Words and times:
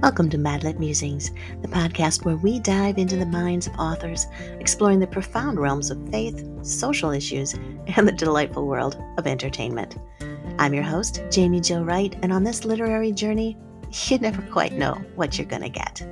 Welcome 0.00 0.30
to 0.30 0.38
Madlit 0.38 0.78
Musings, 0.78 1.32
the 1.60 1.66
podcast 1.66 2.24
where 2.24 2.36
we 2.36 2.60
dive 2.60 2.98
into 2.98 3.16
the 3.16 3.26
minds 3.26 3.66
of 3.66 3.74
authors, 3.80 4.28
exploring 4.60 5.00
the 5.00 5.08
profound 5.08 5.58
realms 5.58 5.90
of 5.90 6.08
faith, 6.10 6.48
social 6.62 7.10
issues, 7.10 7.54
and 7.96 8.06
the 8.06 8.12
delightful 8.12 8.64
world 8.64 8.96
of 9.18 9.26
entertainment. 9.26 9.96
I'm 10.60 10.72
your 10.72 10.84
host, 10.84 11.24
Jamie 11.32 11.60
Jo 11.60 11.82
Wright, 11.82 12.16
and 12.22 12.32
on 12.32 12.44
this 12.44 12.64
literary 12.64 13.10
journey, 13.10 13.56
you 14.06 14.18
never 14.18 14.40
quite 14.42 14.72
know 14.72 14.94
what 15.16 15.36
you're 15.36 15.48
going 15.48 15.62
to 15.62 15.68
get. 15.68 16.06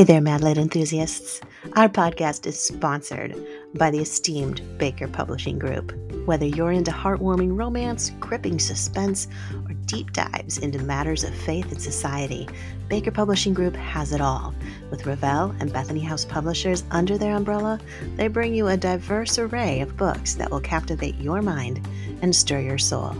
Hey 0.00 0.04
there, 0.04 0.20
Mad 0.22 0.40
Madlit 0.40 0.56
enthusiasts. 0.56 1.42
Our 1.74 1.90
podcast 1.90 2.46
is 2.46 2.58
sponsored 2.58 3.36
by 3.74 3.90
the 3.90 3.98
esteemed 3.98 4.62
Baker 4.78 5.06
Publishing 5.06 5.58
Group. 5.58 5.92
Whether 6.24 6.46
you're 6.46 6.72
into 6.72 6.90
heartwarming 6.90 7.54
romance, 7.54 8.10
gripping 8.18 8.58
suspense, 8.58 9.28
or 9.52 9.74
deep 9.84 10.14
dives 10.14 10.56
into 10.56 10.78
matters 10.78 11.22
of 11.22 11.34
faith 11.34 11.70
and 11.70 11.82
society, 11.82 12.48
Baker 12.88 13.10
Publishing 13.10 13.52
Group 13.52 13.76
has 13.76 14.14
it 14.14 14.22
all. 14.22 14.54
With 14.90 15.04
Revell 15.04 15.54
and 15.60 15.70
Bethany 15.70 16.00
House 16.00 16.24
publishers 16.24 16.82
under 16.90 17.18
their 17.18 17.36
umbrella, 17.36 17.78
they 18.16 18.28
bring 18.28 18.54
you 18.54 18.68
a 18.68 18.78
diverse 18.78 19.38
array 19.38 19.82
of 19.82 19.98
books 19.98 20.32
that 20.36 20.50
will 20.50 20.62
captivate 20.62 21.16
your 21.16 21.42
mind 21.42 21.86
and 22.22 22.34
stir 22.34 22.60
your 22.60 22.78
soul. 22.78 23.14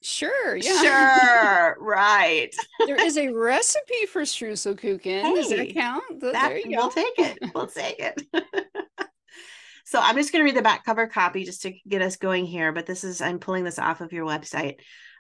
Sure, 0.02 0.56
yeah. 0.56 0.82
Sure, 0.82 1.78
right. 1.82 2.56
there 2.86 3.04
is 3.04 3.18
a 3.18 3.30
recipe 3.30 4.06
for 4.06 4.22
streuselkuchen. 4.22 5.22
Hey, 5.22 5.36
Does 5.36 5.50
that 5.50 5.74
count? 5.74 6.22
That, 6.22 6.50
there 6.50 6.58
you 6.60 6.78
we'll 6.78 6.90
go. 6.90 6.96
take 6.96 7.20
it. 7.20 7.38
We'll 7.54 7.68
take 7.68 8.00
it. 8.00 8.22
so 9.86 10.00
I'm 10.00 10.16
just 10.16 10.32
going 10.32 10.42
to 10.42 10.46
read 10.46 10.56
the 10.56 10.62
back 10.62 10.86
cover 10.86 11.08
copy 11.08 11.44
just 11.46 11.64
to 11.64 11.74
get 11.88 12.02
us 12.04 12.16
going 12.16 12.46
here. 12.46 12.72
But 12.72 12.86
this 12.86 13.04
is 13.04 13.22
I'm 13.22 13.40
pulling 13.40 13.64
this 13.64 13.80
off 13.80 14.02
of 14.02 14.14
your 14.14 14.26
website. 14.26 14.76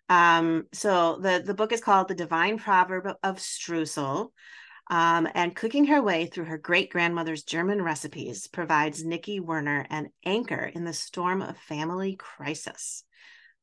Um, 0.09 0.65
so 0.73 1.17
the 1.21 1.41
the 1.45 1.55
book 1.55 1.73
is 1.73 1.81
called 1.81 2.07
The 2.07 2.15
Divine 2.15 2.59
Proverb 2.59 3.07
of 3.23 3.37
Streusel. 3.37 4.29
Um, 4.89 5.27
and 5.33 5.55
cooking 5.55 5.85
her 5.85 6.01
way 6.01 6.27
through 6.27 6.45
her 6.45 6.57
great 6.57 6.89
grandmother's 6.89 7.43
German 7.43 7.81
recipes 7.81 8.47
provides 8.47 9.03
Nikki 9.03 9.39
Werner 9.39 9.85
an 9.89 10.09
anchor 10.25 10.71
in 10.73 10.85
the 10.85 10.93
storm 10.93 11.41
of 11.41 11.57
family 11.57 12.15
crisis 12.15 13.03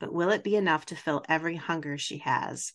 but 0.00 0.12
will 0.12 0.30
it 0.30 0.44
be 0.44 0.56
enough 0.56 0.86
to 0.86 0.96
fill 0.96 1.24
every 1.28 1.56
hunger 1.56 1.98
she 1.98 2.18
has? 2.18 2.72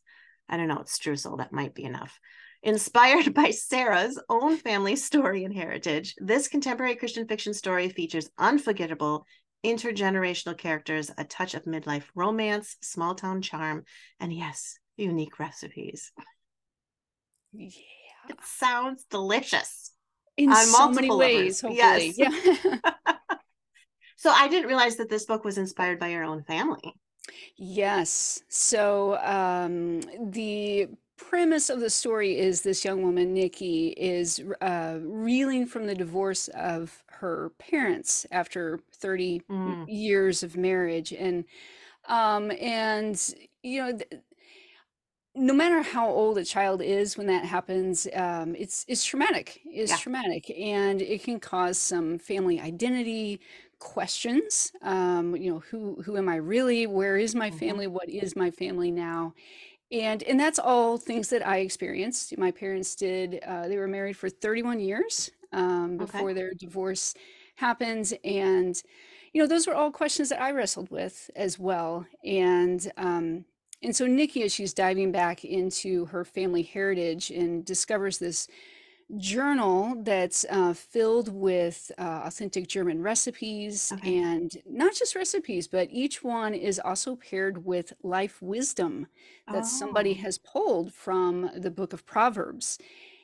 I 0.48 0.58
don't 0.58 0.68
know, 0.68 0.80
it's 0.80 0.98
streusel, 0.98 1.38
that 1.38 1.54
might 1.54 1.76
be 1.76 1.84
enough. 1.84 2.20
Inspired 2.64 3.34
by 3.36 3.52
Sara's 3.52 4.20
own 4.30 4.58
family 4.58 4.96
story 4.96 5.44
and 5.44 5.54
heritage, 5.54 6.16
this 6.18 6.48
contemporary 6.48 6.96
Christian 6.96 7.28
fiction 7.28 7.54
story 7.54 7.90
features 7.90 8.30
unforgettable 8.38 9.26
intergenerational 9.64 10.58
characters, 10.58 11.12
a 11.18 11.24
touch 11.24 11.54
of 11.54 11.66
midlife 11.66 12.06
romance, 12.16 12.78
small 12.82 13.14
town 13.14 13.42
charm, 13.42 13.84
and 14.20 14.34
yes, 14.34 14.80
unique 14.96 15.38
recipes. 15.38 16.12
Yeah. 17.52 17.99
It 18.30 18.38
sounds 18.44 19.06
delicious. 19.10 19.92
In 20.38 20.54
so 20.56 20.90
many 20.92 21.12
ways, 21.12 21.60
hopefully. 21.60 22.14
Yes. 22.18 22.18
Yeah. 22.18 22.78
so 24.16 24.30
I 24.30 24.48
didn't 24.48 24.68
realize 24.68 24.96
that 24.98 25.10
this 25.10 25.26
book 25.26 25.44
was 25.44 25.58
inspired 25.58 26.00
by 26.00 26.08
your 26.10 26.24
own 26.24 26.44
family. 26.44 26.94
Yes. 27.58 28.42
So 28.48 29.18
um, 29.18 30.02
the 30.32 30.88
premise 31.18 31.70
of 31.70 31.82
the 31.82 31.90
story 31.90 32.38
is 32.38 32.62
this 32.62 32.86
young 32.86 33.04
woman, 33.04 33.34
Nikki, 33.34 33.90
is 33.90 34.42
uh, 34.62 35.00
reeling 35.02 35.66
from 35.66 35.86
the 35.86 35.96
divorce 35.96 36.48
of 36.50 37.04
her 37.08 37.52
parents 37.60 38.26
after 38.32 38.80
30 38.94 39.42
mm. 39.50 39.86
years 39.88 40.42
of 40.42 40.56
marriage. 40.56 41.12
And, 41.12 41.44
um, 42.08 42.52
and, 42.62 43.22
you 43.62 43.82
know, 43.82 43.92
th- 43.98 44.22
no 45.36 45.54
matter 45.54 45.82
how 45.82 46.08
old 46.08 46.38
a 46.38 46.44
child 46.44 46.82
is 46.82 47.18
when 47.18 47.28
that 47.28 47.46
happens, 47.46 48.08
um, 48.14 48.56
it's 48.56 48.86
it's 48.88 49.04
traumatic. 49.04 49.62
It's 49.66 49.92
yeah. 49.92 49.98
traumatic, 49.98 50.50
and 50.50 51.02
it 51.02 51.24
can 51.24 51.40
cause 51.40 51.78
some 51.78 52.18
family 52.18 52.60
identity 52.60 53.40
questions 53.80 54.74
um, 54.82 55.36
you 55.36 55.52
know 55.52 55.60
who 55.72 56.02
who 56.04 56.18
am 56.18 56.30
i 56.30 56.36
really 56.36 56.86
where 56.86 57.18
is 57.18 57.34
my 57.34 57.50
mm-hmm. 57.50 57.58
family 57.58 57.88
what 57.88 58.10
is 58.10 58.36
my 58.36 58.52
family 58.52 58.92
now 58.92 59.34
and 59.92 60.22
and 60.24 60.40
that's 60.40 60.60
all 60.60 60.98
things 60.98 61.30
that 61.30 61.46
i 61.48 61.58
experienced 61.58 62.38
my 62.38 62.52
parents 62.52 62.94
did 62.96 63.42
uh, 63.48 63.68
they 63.68 63.78
were 63.78 63.88
married 63.88 64.18
for 64.18 64.30
31 64.30 64.80
years 64.80 65.32
um, 65.54 65.98
before 65.98 66.30
okay. 66.30 66.34
their 66.34 66.52
divorce 66.54 67.16
happened 67.56 68.14
and 68.24 68.84
you 69.34 69.42
know 69.42 69.48
those 69.48 69.66
were 69.66 69.76
all 69.76 69.92
questions 69.92 70.30
that 70.30 70.42
i 70.42 70.52
wrestled 70.52 70.92
with 70.92 71.32
as 71.36 71.58
well 71.58 72.06
and 72.24 72.92
um, 72.98 73.46
and 73.82 73.96
so 73.96 74.06
nikki 74.06 74.44
as 74.44 74.54
she's 74.54 74.74
diving 74.74 75.12
back 75.12 75.44
into 75.44 76.06
her 76.06 76.26
family 76.26 76.64
heritage 76.64 77.30
and 77.30 77.66
discovers 77.66 78.18
this 78.18 78.48
journal 79.18 79.96
that's 80.04 80.46
uh, 80.50 80.74
filled 80.74 81.34
with 81.34 81.92
uh, 81.98 82.22
authentic 82.26 82.68
German 82.68 83.02
recipes 83.02 83.92
okay. 83.96 84.20
and 84.20 84.58
not 84.70 84.94
just 84.94 85.16
recipes, 85.16 85.68
but 85.68 85.88
each 85.92 86.24
one 86.24 86.54
is 86.54 86.80
also 86.80 87.16
paired 87.16 87.66
with 87.66 87.94
life 88.04 88.42
wisdom 88.42 89.08
that 89.48 89.64
oh. 89.64 89.68
somebody 89.68 90.14
has 90.14 90.38
pulled 90.38 90.94
from 90.94 91.50
the 91.56 91.72
book 91.72 91.94
of 91.94 92.06
Proverbs. 92.06 92.78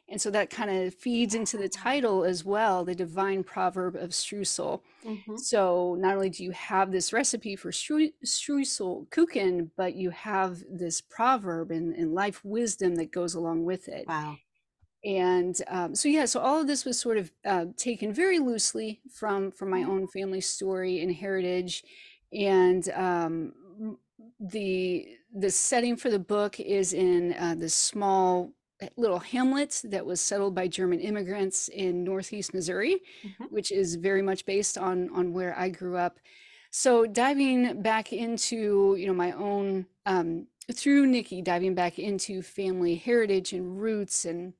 And 0.07 0.21
so 0.21 0.29
that 0.31 0.51
kind 0.51 0.69
of 0.69 0.93
feeds 0.93 1.33
into 1.33 1.57
the 1.57 1.67
title 1.67 2.23
as 2.23 2.45
well, 2.45 2.85
the 2.85 2.93
divine 2.93 3.43
proverb 3.43 3.95
of 3.95 4.11
streusel. 4.11 4.81
Mm-hmm. 5.03 5.37
So 5.37 5.95
not 5.99 6.15
only 6.15 6.29
do 6.29 6.43
you 6.43 6.51
have 6.51 6.91
this 6.91 7.11
recipe 7.11 7.55
for 7.55 7.71
streusel 7.71 9.07
kuchen, 9.09 9.71
but 9.75 9.95
you 9.95 10.11
have 10.11 10.63
this 10.69 11.01
proverb 11.01 11.71
and, 11.71 11.95
and 11.95 12.13
life 12.13 12.45
wisdom 12.45 12.95
that 12.95 13.11
goes 13.11 13.33
along 13.33 13.65
with 13.65 13.87
it. 13.87 14.07
Wow 14.07 14.37
and 15.05 15.61
um, 15.67 15.93
so 15.93 16.09
yeah 16.09 16.25
so 16.25 16.39
all 16.39 16.59
of 16.59 16.67
this 16.67 16.83
was 16.83 16.99
sort 16.99 17.17
of 17.17 17.31
uh, 17.45 17.65
taken 17.77 18.11
very 18.11 18.39
loosely 18.39 18.99
from 19.13 19.51
from 19.51 19.69
my 19.69 19.83
own 19.83 20.07
family 20.07 20.41
story 20.41 21.01
and 21.01 21.13
heritage 21.13 21.83
and 22.33 22.89
um, 22.89 23.53
the 24.39 25.07
the 25.33 25.51
setting 25.51 25.95
for 25.95 26.09
the 26.09 26.19
book 26.19 26.59
is 26.59 26.93
in 26.93 27.33
uh, 27.33 27.55
this 27.55 27.75
small 27.75 28.51
little 28.97 29.19
hamlet 29.19 29.81
that 29.85 30.05
was 30.05 30.19
settled 30.19 30.53
by 30.53 30.67
german 30.67 30.99
immigrants 30.99 31.69
in 31.69 32.03
northeast 32.03 32.53
missouri 32.53 33.01
mm-hmm. 33.23 33.45
which 33.45 33.71
is 33.71 33.95
very 33.95 34.21
much 34.21 34.45
based 34.45 34.77
on 34.77 35.09
on 35.11 35.33
where 35.33 35.57
i 35.57 35.69
grew 35.69 35.95
up 35.97 36.19
so 36.71 37.05
diving 37.05 37.81
back 37.81 38.11
into 38.11 38.95
you 38.99 39.07
know 39.07 39.13
my 39.13 39.31
own 39.31 39.85
um, 40.05 40.47
through 40.73 41.05
nikki 41.07 41.41
diving 41.41 41.73
back 41.73 41.99
into 41.99 42.41
family 42.41 42.95
heritage 42.95 43.53
and 43.53 43.81
roots 43.81 44.25
and 44.25 44.53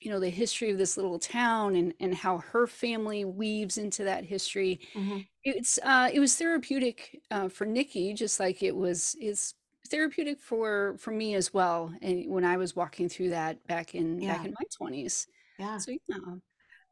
you 0.00 0.10
know 0.10 0.20
the 0.20 0.30
history 0.30 0.70
of 0.70 0.78
this 0.78 0.96
little 0.96 1.18
town 1.18 1.74
and 1.74 1.92
and 2.00 2.14
how 2.14 2.38
her 2.38 2.66
family 2.66 3.24
weaves 3.24 3.78
into 3.78 4.04
that 4.04 4.24
history 4.24 4.80
Mhm. 4.94 5.26
it's 5.42 5.78
uh 5.82 6.08
it 6.12 6.20
was 6.20 6.36
therapeutic 6.36 7.20
uh 7.30 7.48
for 7.48 7.66
nikki 7.66 8.12
just 8.14 8.38
like 8.38 8.62
it 8.62 8.76
was 8.76 9.16
is 9.20 9.54
therapeutic 9.88 10.40
for 10.40 10.96
for 10.98 11.10
me 11.12 11.34
as 11.34 11.52
well 11.52 11.92
and 12.02 12.28
when 12.30 12.44
i 12.44 12.56
was 12.56 12.76
walking 12.76 13.08
through 13.08 13.30
that 13.30 13.64
back 13.66 13.94
in 13.94 14.24
back 14.26 14.44
in 14.44 14.52
my 14.58 14.66
20s 14.76 15.26
Yeah. 15.58 15.78
so 15.78 15.92
yeah 16.08 16.16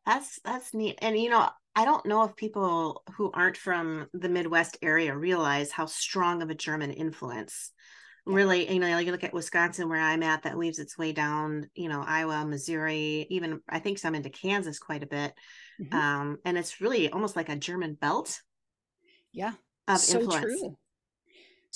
That's 0.06 0.40
that's 0.44 0.74
neat. 0.74 0.98
And 1.02 1.18
you 1.18 1.30
know, 1.30 1.48
I 1.74 1.84
don't 1.84 2.06
know 2.06 2.24
if 2.24 2.36
people 2.36 3.02
who 3.16 3.30
aren't 3.32 3.56
from 3.56 4.08
the 4.14 4.28
Midwest 4.28 4.78
area 4.82 5.16
realize 5.16 5.70
how 5.72 5.86
strong 5.86 6.42
of 6.42 6.50
a 6.50 6.54
German 6.54 6.92
influence 6.92 7.72
Yeah. 8.26 8.34
really, 8.34 8.72
you 8.72 8.80
know, 8.80 8.88
like 8.88 9.06
you 9.06 9.12
look 9.12 9.24
at 9.24 9.34
Wisconsin 9.34 9.88
where 9.88 10.00
I'm 10.00 10.22
at, 10.22 10.42
that 10.44 10.56
weaves 10.56 10.78
its 10.78 10.98
way 10.98 11.12
down, 11.12 11.70
you 11.74 11.88
know, 11.88 12.02
Iowa, 12.06 12.44
Missouri, 12.46 13.26
even 13.30 13.60
I 13.68 13.78
think 13.78 13.98
some 13.98 14.14
into 14.14 14.30
Kansas 14.30 14.78
quite 14.78 15.02
a 15.02 15.06
bit. 15.06 15.32
Mhm. 15.78 15.96
Um, 15.96 16.38
and 16.44 16.58
it's 16.58 16.80
really 16.80 17.10
almost 17.10 17.36
like 17.36 17.48
a 17.48 17.56
German 17.56 17.94
belt 17.94 18.40
yeah 19.32 19.52
of 19.88 19.98
so 19.98 20.18
influence. 20.18 20.44
true 20.44 20.76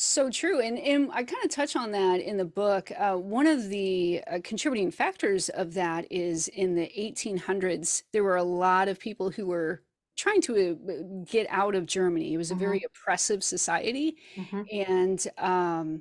So 0.03 0.31
true. 0.31 0.61
And, 0.61 0.79
and 0.79 1.11
I 1.13 1.25
kind 1.25 1.45
of 1.45 1.51
touch 1.51 1.77
on 1.77 1.91
that 1.91 2.21
in 2.21 2.39
the 2.39 2.45
book. 2.47 2.91
Uh, 2.97 3.17
one 3.17 3.47
of 3.47 3.69
the 3.69 4.23
uh, 4.27 4.39
contributing 4.43 4.91
factors 4.91 5.51
of 5.51 5.75
that 5.75 6.11
is 6.11 6.49
in 6.49 6.75
the 6.75 6.91
1800s, 6.97 8.05
there 8.13 8.25
were 8.25 8.37
a 8.37 8.43
lot 8.43 8.89
of 8.89 8.99
people 8.99 9.29
who 9.31 9.45
were 9.47 9.83
trying 10.17 10.41
to 10.43 10.79
uh, 10.89 11.25
get 11.31 11.47
out 11.51 11.75
of 11.75 11.85
Germany. 11.85 12.33
It 12.33 12.39
was 12.39 12.51
a 12.51 12.55
hmm 12.55 12.55
very 12.55 12.83
oppressive 12.83 13.45
society. 13.45 14.17
hmm 14.37 14.63
And 14.73 15.27
um, 15.37 16.01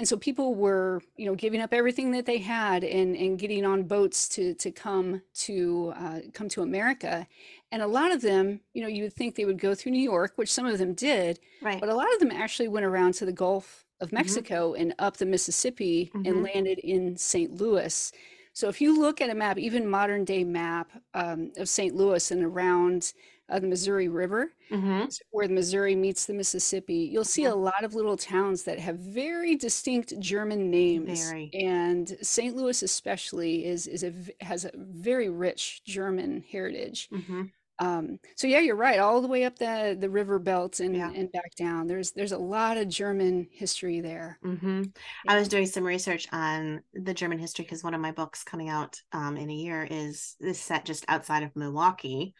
and 0.00 0.08
so 0.08 0.18
people 0.18 0.56
were, 0.56 1.02
you 1.18 1.26
know, 1.26 1.36
giving 1.36 1.60
up 1.62 1.74
everything 1.74 2.12
that 2.12 2.26
they 2.26 2.38
had 2.38 2.84
and 2.84 3.16
and 3.16 3.38
getting 3.38 3.66
on 3.66 3.84
boats 3.84 4.28
to 4.30 4.54
to 4.56 4.72
come 4.72 5.22
to 5.34 5.94
uh, 5.96 6.20
come 6.34 6.48
to 6.50 6.62
America. 6.62 7.28
And 7.72 7.82
a 7.82 7.86
lot 7.86 8.12
of 8.12 8.22
them, 8.22 8.62
you 8.74 8.82
know, 8.82 8.88
you 8.88 9.04
would 9.04 9.12
think 9.14 9.36
they 9.36 9.44
would 9.44 9.60
go 9.60 9.74
through 9.74 9.92
New 9.92 10.02
York, 10.02 10.32
which 10.36 10.52
some 10.52 10.66
of 10.66 10.78
them 10.78 10.94
did, 10.94 11.38
Right. 11.60 11.84
but 11.84 11.90
a 11.90 11.94
lot 11.94 12.12
of 12.14 12.20
them 12.20 12.32
actually 12.32 12.68
went 12.68 12.86
around 12.86 13.14
to 13.16 13.26
the 13.26 13.32
Gulf 13.32 13.86
of 14.00 14.12
hmm 14.16 14.40
Mexico 14.40 14.74
and 14.74 14.94
up 14.98 15.18
the 15.18 15.26
Mississippi 15.26 16.14
and 16.24 16.42
hmm 16.42 16.42
landed 16.42 16.78
in 16.78 17.16
St. 17.18 17.52
Louis. 17.60 18.12
So 18.54 18.68
if 18.68 18.80
you 18.80 18.98
look 18.98 19.20
at 19.20 19.30
a 19.30 19.34
map, 19.34 19.58
even 19.58 19.88
modern 19.88 20.24
day 20.24 20.44
map 20.44 20.90
um, 21.14 21.52
of 21.58 21.68
St. 21.68 21.94
Louis 21.94 22.30
and 22.30 22.42
around 22.44 23.12
uh, 23.50 23.58
the 23.58 23.66
Missouri 23.68 24.08
River, 24.08 24.52
hmm 24.70 25.04
where 25.30 25.48
the 25.48 25.54
Missouri 25.54 25.94
meets 25.94 26.26
the 26.26 26.34
Mississippi, 26.34 27.08
you'll 27.12 27.24
see 27.24 27.44
a 27.44 27.54
lot 27.54 27.84
of 27.84 27.94
little 27.94 28.16
towns 28.16 28.62
that 28.64 28.78
have 28.78 28.98
very 28.98 29.56
distinct 29.56 30.18
German 30.20 30.70
names. 30.70 31.28
Very. 31.28 31.50
And 31.54 32.16
St. 32.22 32.54
Louis 32.56 32.82
especially 32.82 33.64
is 33.66 33.86
is 33.86 34.04
a 34.04 34.12
has 34.40 34.64
a 34.64 34.70
very 34.76 35.28
rich 35.28 35.82
German 35.84 36.44
heritage. 36.50 37.08
hmm 37.10 37.42
Um, 37.78 38.18
so 38.36 38.46
yeah, 38.46 38.60
you're 38.60 38.76
right. 38.76 38.98
All 39.00 39.22
the 39.22 39.28
way 39.28 39.44
up 39.44 39.58
the 39.58 39.96
the 39.98 40.10
river 40.10 40.38
belt 40.38 40.80
and 40.80 40.94
Yeah. 40.94 41.10
and 41.14 41.32
back 41.32 41.54
down. 41.56 41.86
There's 41.86 42.12
there's 42.12 42.32
a 42.32 42.38
lot 42.38 42.76
of 42.76 42.88
German 42.88 43.48
history 43.50 44.00
there. 44.00 44.38
hmm 44.42 44.82
Yeah. 45.24 45.32
I 45.32 45.38
was 45.38 45.48
doing 45.48 45.66
some 45.66 45.84
research 45.84 46.28
on 46.32 46.82
the 46.92 47.14
German 47.14 47.38
history 47.38 47.64
because 47.64 47.82
one 47.82 47.94
of 47.94 48.00
my 48.00 48.12
books 48.12 48.44
coming 48.44 48.68
out 48.68 49.00
um, 49.12 49.36
in 49.36 49.48
a 49.50 49.54
year 49.54 49.86
is 49.90 50.36
is 50.40 50.60
set 50.60 50.84
just 50.84 51.04
outside 51.08 51.42
of 51.42 51.56
Milwaukee, 51.56 52.34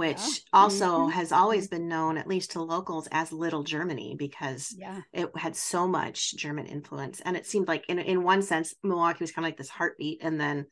Yeah. 0.00 0.30
which 0.30 0.42
also 0.52 1.06
hmm 1.06 1.10
has 1.10 1.32
always 1.32 1.68
been 1.68 1.88
known, 1.88 2.16
at 2.16 2.26
least 2.28 2.52
to 2.52 2.62
locals, 2.62 3.08
as 3.12 3.32
Little 3.32 3.62
Germany 3.62 4.14
because 4.18 4.76
Yeah. 4.76 5.02
it 5.12 5.28
had 5.36 5.54
so 5.56 5.86
much 5.86 6.34
German 6.36 6.66
influence. 6.66 7.20
And 7.20 7.36
it 7.36 7.46
seemed 7.46 7.68
like, 7.68 7.84
in 7.88 7.98
in 7.98 8.22
one 8.22 8.42
sense, 8.42 8.74
Milwaukee 8.82 9.18
was 9.22 9.32
kind 9.32 9.44
of 9.44 9.48
like 9.48 9.58
this 9.58 9.68
heartbeat, 9.68 10.20
and 10.22 10.40
then 10.40 10.66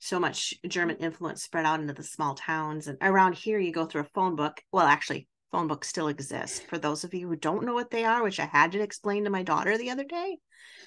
so 0.00 0.20
much 0.20 0.54
German 0.66 0.96
influence 0.98 1.42
spread 1.42 1.66
out 1.66 1.80
into 1.80 1.92
the 1.92 2.02
small 2.04 2.34
towns. 2.34 2.86
And 2.86 2.98
around 3.00 3.34
here, 3.34 3.58
you 3.58 3.72
go 3.72 3.86
through 3.86 4.02
a 4.02 4.14
phone 4.14 4.36
book. 4.36 4.62
Well, 4.70 4.86
actually, 4.86 5.28
phone 5.50 5.66
books 5.66 5.88
still 5.88 6.08
exist. 6.08 6.66
For 6.68 6.78
those 6.78 7.04
of 7.04 7.14
you 7.14 7.28
who 7.28 7.36
don't 7.36 7.64
know 7.64 7.74
what 7.74 7.90
they 7.90 8.04
are, 8.04 8.22
which 8.22 8.38
I 8.40 8.46
had 8.46 8.72
to 8.72 8.80
explain 8.80 9.24
to 9.24 9.30
my 9.30 9.42
daughter 9.42 9.76
the 9.76 9.90
other 9.90 10.04
day, 10.04 10.38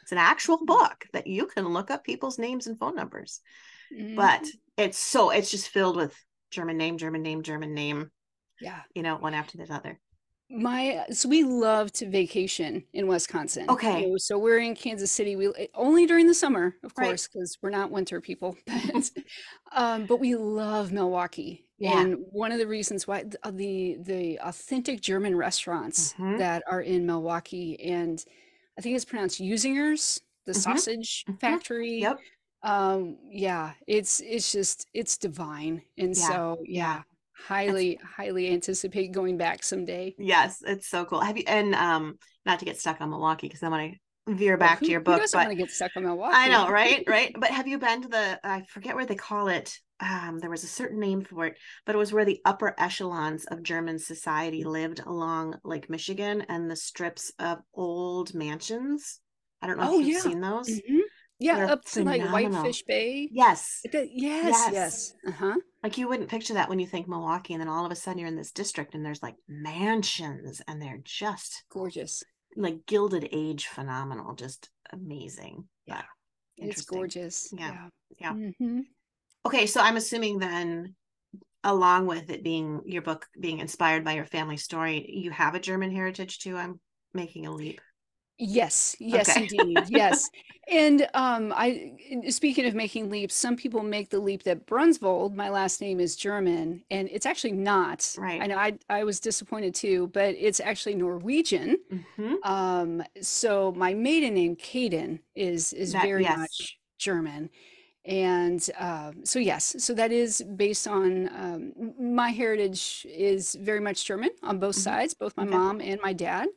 it's 0.01 0.11
an 0.11 0.17
actual 0.17 0.63
book 0.65 1.05
that 1.13 1.27
you 1.27 1.47
can 1.47 1.67
look 1.67 1.91
up 1.91 2.03
people's 2.03 2.39
names 2.39 2.67
and 2.67 2.77
phone 2.79 2.95
numbers. 2.95 3.41
But 4.15 4.49
hmm 4.49 4.61
it's 4.77 4.97
so 4.97 5.29
it's 5.29 5.51
just 5.51 5.69
filled 5.69 5.97
with 5.97 6.15
German 6.51 6.77
name, 6.77 6.97
German 6.97 7.21
name, 7.23 7.43
German 7.43 7.73
name, 7.73 8.11
Yeah. 8.59 8.83
you 8.95 9.03
know, 9.03 9.17
one 9.17 9.33
after 9.33 9.57
the 9.57 9.73
other. 9.73 9.99
My 10.49 11.05
so 11.11 11.29
we 11.29 11.45
love 11.45 11.93
to 11.93 12.09
vacation 12.09 12.83
in 12.91 13.07
Wisconsin. 13.07 13.79
You 13.89 13.95
Okay. 13.95 14.01
know, 14.09 14.17
so 14.17 14.37
we're 14.37 14.57
in 14.59 14.75
Kansas 14.75 15.09
City. 15.11 15.37
We 15.37 15.47
eh, 15.47 15.67
only 15.73 16.05
during 16.05 16.27
the 16.27 16.33
summer, 16.33 16.75
of 16.83 16.93
course, 16.93 17.25
because 17.27 17.57
we're 17.61 17.69
not 17.69 17.89
winter 17.91 18.19
people. 18.19 18.57
But 18.65 19.11
um, 19.71 20.05
but 20.05 20.19
we 20.19 20.35
love 20.35 20.91
Milwaukee. 20.91 21.65
Yeah. 21.77 22.05
And 22.05 22.17
one 22.31 22.51
of 22.51 22.59
the 22.59 22.67
reasons 22.67 23.07
why 23.07 23.23
uh, 23.43 23.51
the 23.51 23.97
the 24.01 24.39
authentic 24.41 24.99
German 25.01 25.35
restaurants 25.37 26.15
hmm 26.17 26.37
that 26.37 26.63
are 26.69 26.81
in 26.81 27.05
Milwaukee, 27.05 27.79
and 27.81 28.23
I 28.77 28.81
think 28.81 28.95
it's 28.97 29.05
pronounced 29.05 29.39
Usinger's, 29.39 30.19
the 30.45 30.53
hmm 30.53 30.61
sausage 30.61 31.27
hmm 31.27 31.37
factory. 31.39 31.97
Yep. 31.99 32.19
Um, 32.63 33.17
yeah, 33.29 33.73
it's 33.87 34.19
it's 34.21 34.51
just 34.51 34.87
it's 34.93 35.17
divine. 35.17 35.81
And 35.97 36.15
Yeah. 36.15 36.17
so 36.17 36.57
Yeah. 36.63 37.03
It's 37.65 37.87
highly 37.87 37.99
highly 38.03 38.49
anticipate 38.49 39.11
going 39.11 39.37
back 39.37 39.63
someday. 39.63 40.15
yes, 40.17 40.61
it's 40.65 40.87
so 40.87 41.05
cool. 41.05 41.21
Have 41.21 41.37
you 41.37 41.43
and 41.47 41.73
um 41.75 42.17
not 42.45 42.59
to 42.59 42.65
get 42.65 42.79
stuck 42.79 43.01
on 43.01 43.09
Milwaukee 43.09 43.47
because 43.47 43.63
I 43.63 43.69
want 43.69 43.93
to 44.27 44.33
veer 44.33 44.57
Well, 44.57 44.69
back 44.69 44.83
to 44.83 44.91
your 44.91 45.01
book, 45.01 45.23
but 45.31 45.49
to 45.49 45.55
get 45.55 45.71
stuck 45.71 45.91
on 45.95 46.03
milwaukee 46.03 46.37
I 46.37 46.49
know, 46.49 46.69
right? 46.69 47.03
Right. 47.07 47.35
But 47.37 47.51
have 47.51 47.67
you 47.67 47.77
been 47.77 48.03
to 48.03 48.07
the 48.07 48.39
I 48.43 48.63
forget 48.69 48.95
where 48.95 49.05
they 49.05 49.15
call 49.15 49.47
it. 49.47 49.77
Um, 49.99 50.39
there 50.39 50.49
was 50.49 50.63
a 50.63 50.67
certain 50.67 50.99
name 50.99 51.23
for 51.23 51.45
it, 51.45 51.57
but 51.85 51.93
it 51.93 51.97
was 51.99 52.11
where 52.11 52.25
the 52.25 52.41
upper 52.43 52.73
echelons 52.79 53.45
of 53.45 53.61
German 53.61 53.99
society 53.99 54.63
lived 54.63 54.99
along 54.99 55.59
Lake 55.63 55.89
Michigan 55.91 56.41
and 56.49 56.71
the 56.71 56.75
strips 56.75 57.31
of 57.37 57.59
old 57.73 58.33
mansions. 58.33 59.19
I 59.61 59.67
don't 59.67 59.77
know 59.77 59.85
Oh 59.85 59.93
if 59.93 60.01
you've 60.01 60.13
yeah. 60.13 60.21
seen 60.21 60.41
those. 60.41 60.81
hmm 60.87 61.01
Yeah, 61.41 61.55
They're 61.57 61.71
up 61.71 61.83
to 61.85 62.03
like. 62.03 62.21
Whitefish 62.31 62.83
Bay. 62.83 63.27
Yes. 63.31 63.81
Yes, 63.91 64.11
Yes. 64.13 64.71
yes. 64.71 65.13
Uh-huh. 65.27 65.55
Like 65.83 65.97
you 65.97 66.07
wouldn't 66.07 66.29
picture 66.29 66.53
that 66.53 66.69
when 66.69 66.79
you 66.79 66.85
think 66.85 67.07
Milwaukee, 67.07 67.53
and 67.53 67.61
then 67.61 67.67
all 67.67 67.85
of 67.85 67.91
a 67.91 67.95
sudden 67.95 68.19
you're 68.19 68.27
in 68.27 68.35
this 68.35 68.51
district 68.51 68.93
and 68.93 69.03
there's 69.03 69.23
like 69.23 69.35
mansions 69.47 70.61
and 70.67 70.79
they're 70.81 71.01
just 71.03 71.63
Gorgeous. 71.69 72.23
like 72.55 72.85
gilded 72.85 73.27
age 73.31 73.65
phenomenal, 73.67 74.35
just 74.35 74.69
amazing. 74.93 75.67
Yeah. 75.87 76.03
It's 76.57 76.83
gorgeous. 76.83 77.51
Yeah. 77.57 77.87
Yeah. 78.19 78.33
Yeah. 78.35 78.49
hmm 78.59 78.79
Okay, 79.43 79.65
so 79.65 79.81
I'm 79.81 79.97
assuming 79.97 80.37
then, 80.37 80.93
along 81.63 82.05
with 82.05 82.29
it 82.29 82.43
being 82.43 82.81
your 82.85 83.01
book 83.01 83.25
being 83.39 83.57
inspired 83.57 84.03
by 84.03 84.13
your 84.13 84.25
family 84.25 84.57
story, 84.57 85.03
you 85.09 85.31
have 85.31 85.55
a 85.55 85.59
German 85.59 85.89
heritage 85.91 86.37
too. 86.37 86.55
I'm 86.57 86.79
making 87.15 87.47
a 87.47 87.51
leap. 87.51 87.81
Yes, 88.43 88.95
yes, 88.99 89.35
Okay. 89.35 89.37
indeed. 89.37 89.87
Yes. 89.89 90.31
And 90.71 91.07
um, 91.13 91.53
I, 91.55 91.93
speaking 92.29 92.65
of 92.65 92.73
making 92.75 93.09
leaps, 93.09 93.35
some 93.35 93.55
people 93.55 93.83
make 93.83 94.09
the 94.09 94.19
leap 94.19 94.43
that 94.43 94.65
Brunsvold, 94.67 95.35
my 95.35 95.49
last 95.49 95.81
name 95.81 95.99
is 95.99 96.15
German, 96.15 96.83
and 96.89 97.09
it's 97.11 97.25
actually 97.25 97.51
not. 97.53 98.17
Right. 98.17 98.39
I 98.39 98.47
know 98.47 98.57
I, 98.57 98.77
I 98.89 99.03
was 99.03 99.19
disappointed 99.19 99.75
too, 99.75 100.07
but 100.13 100.35
it's 100.35 100.59
actually 100.59 100.95
Norwegian. 100.95 101.77
hmm 101.89 102.35
Um, 102.43 103.03
so 103.21 103.73
my 103.75 103.93
maiden 103.93 104.35
name, 104.35 104.55
Caden, 104.55 105.19
is 105.35 105.73
is 105.73 105.93
That 105.93 105.95
very 105.95 106.25
yes. 106.25 106.27
much 106.27 106.77
German. 106.99 107.49
And 108.05 108.67
um, 108.79 109.25
so 109.25 109.39
yes, 109.39 109.75
so 109.79 109.93
that 109.95 110.11
is 110.11 110.43
based 110.55 110.87
on 110.87 111.29
um, 111.35 111.93
my 111.99 112.29
heritage 112.31 113.05
is 113.09 113.55
very 113.55 113.79
much 113.79 114.05
German 114.05 114.31
on 114.43 114.59
both 114.59 114.75
hmm 114.75 114.77
sides, 114.77 115.13
both 115.13 115.37
my 115.37 115.43
Okay. 115.43 115.59
mom 115.59 115.81
and 115.81 115.99
my 116.03 116.13
dad. 116.13 116.49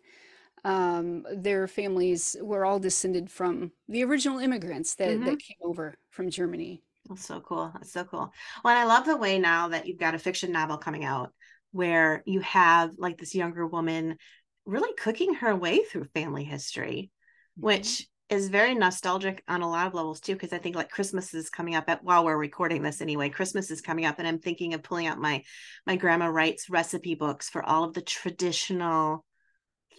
Um, 0.64 1.26
their 1.33 1.68
families 1.68 2.37
were 2.40 2.64
all 2.64 2.78
descended 2.80 3.30
from 3.30 3.73
the 3.88 4.02
original 4.04 4.38
immigrants 4.38 4.94
that 4.97 5.25
hmm 5.25 5.25
that 5.25 5.38
came 5.40 5.59
over 5.62 5.99
from 6.11 6.30
Germany. 6.30 6.83
That's 7.09 7.26
so 7.26 7.40
cool. 7.40 7.71
That's 7.75 7.92
so 7.92 8.04
cool. 8.04 8.33
Well, 8.64 8.75
and 8.75 8.78
I 8.78 8.85
love 8.85 9.04
the 9.04 9.16
way 9.16 9.38
now 9.38 9.68
that 9.68 9.87
you've 9.87 9.99
got 9.99 10.14
a 10.14 10.18
fiction 10.18 10.52
novel 10.52 10.78
coming 10.78 11.04
out 11.04 11.33
where 11.73 12.23
you 12.26 12.40
have 12.40 12.92
like 12.99 13.18
this 13.18 13.35
younger 13.35 13.66
woman 13.66 14.16
really 14.64 14.94
cooking 14.97 15.35
her 15.35 15.54
way 15.54 15.85
through 15.85 16.04
family 16.14 16.44
history, 16.44 17.11
Mhm. 17.56 17.94
which 17.94 18.06
is 18.30 18.49
very 18.49 18.75
nostalgic 18.75 19.42
on 19.47 19.61
a 19.61 19.68
lot 19.68 19.87
of 19.87 19.92
levels 19.92 20.21
too. 20.21 20.33
Because 20.33 20.54
I 20.54 20.59
think 20.59 20.76
like 20.76 20.88
Christmas 20.90 21.35
is 21.35 21.50
coming 21.50 21.75
up 21.75 21.85
at 21.88 22.02
while 22.02 22.25
we're 22.25 22.38
recording 22.38 22.83
this 22.83 23.02
anyway. 23.02 23.28
Christmas 23.28 23.71
is 23.71 23.83
coming 23.83 24.06
up, 24.06 24.18
and 24.18 24.26
I'm 24.26 24.38
thinking 24.38 24.73
of 24.73 24.83
pulling 24.83 25.06
out 25.06 25.18
my 25.18 25.42
my 25.87 25.97
grandma 25.97 26.26
writes 26.28 26.71
recipe 26.71 27.14
books 27.14 27.50
for 27.50 27.62
all 27.62 27.85
of 27.85 27.92
the 27.92 28.02
traditional 28.02 29.26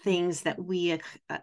things 0.06 0.42
that 0.44 0.64
we 0.64 0.98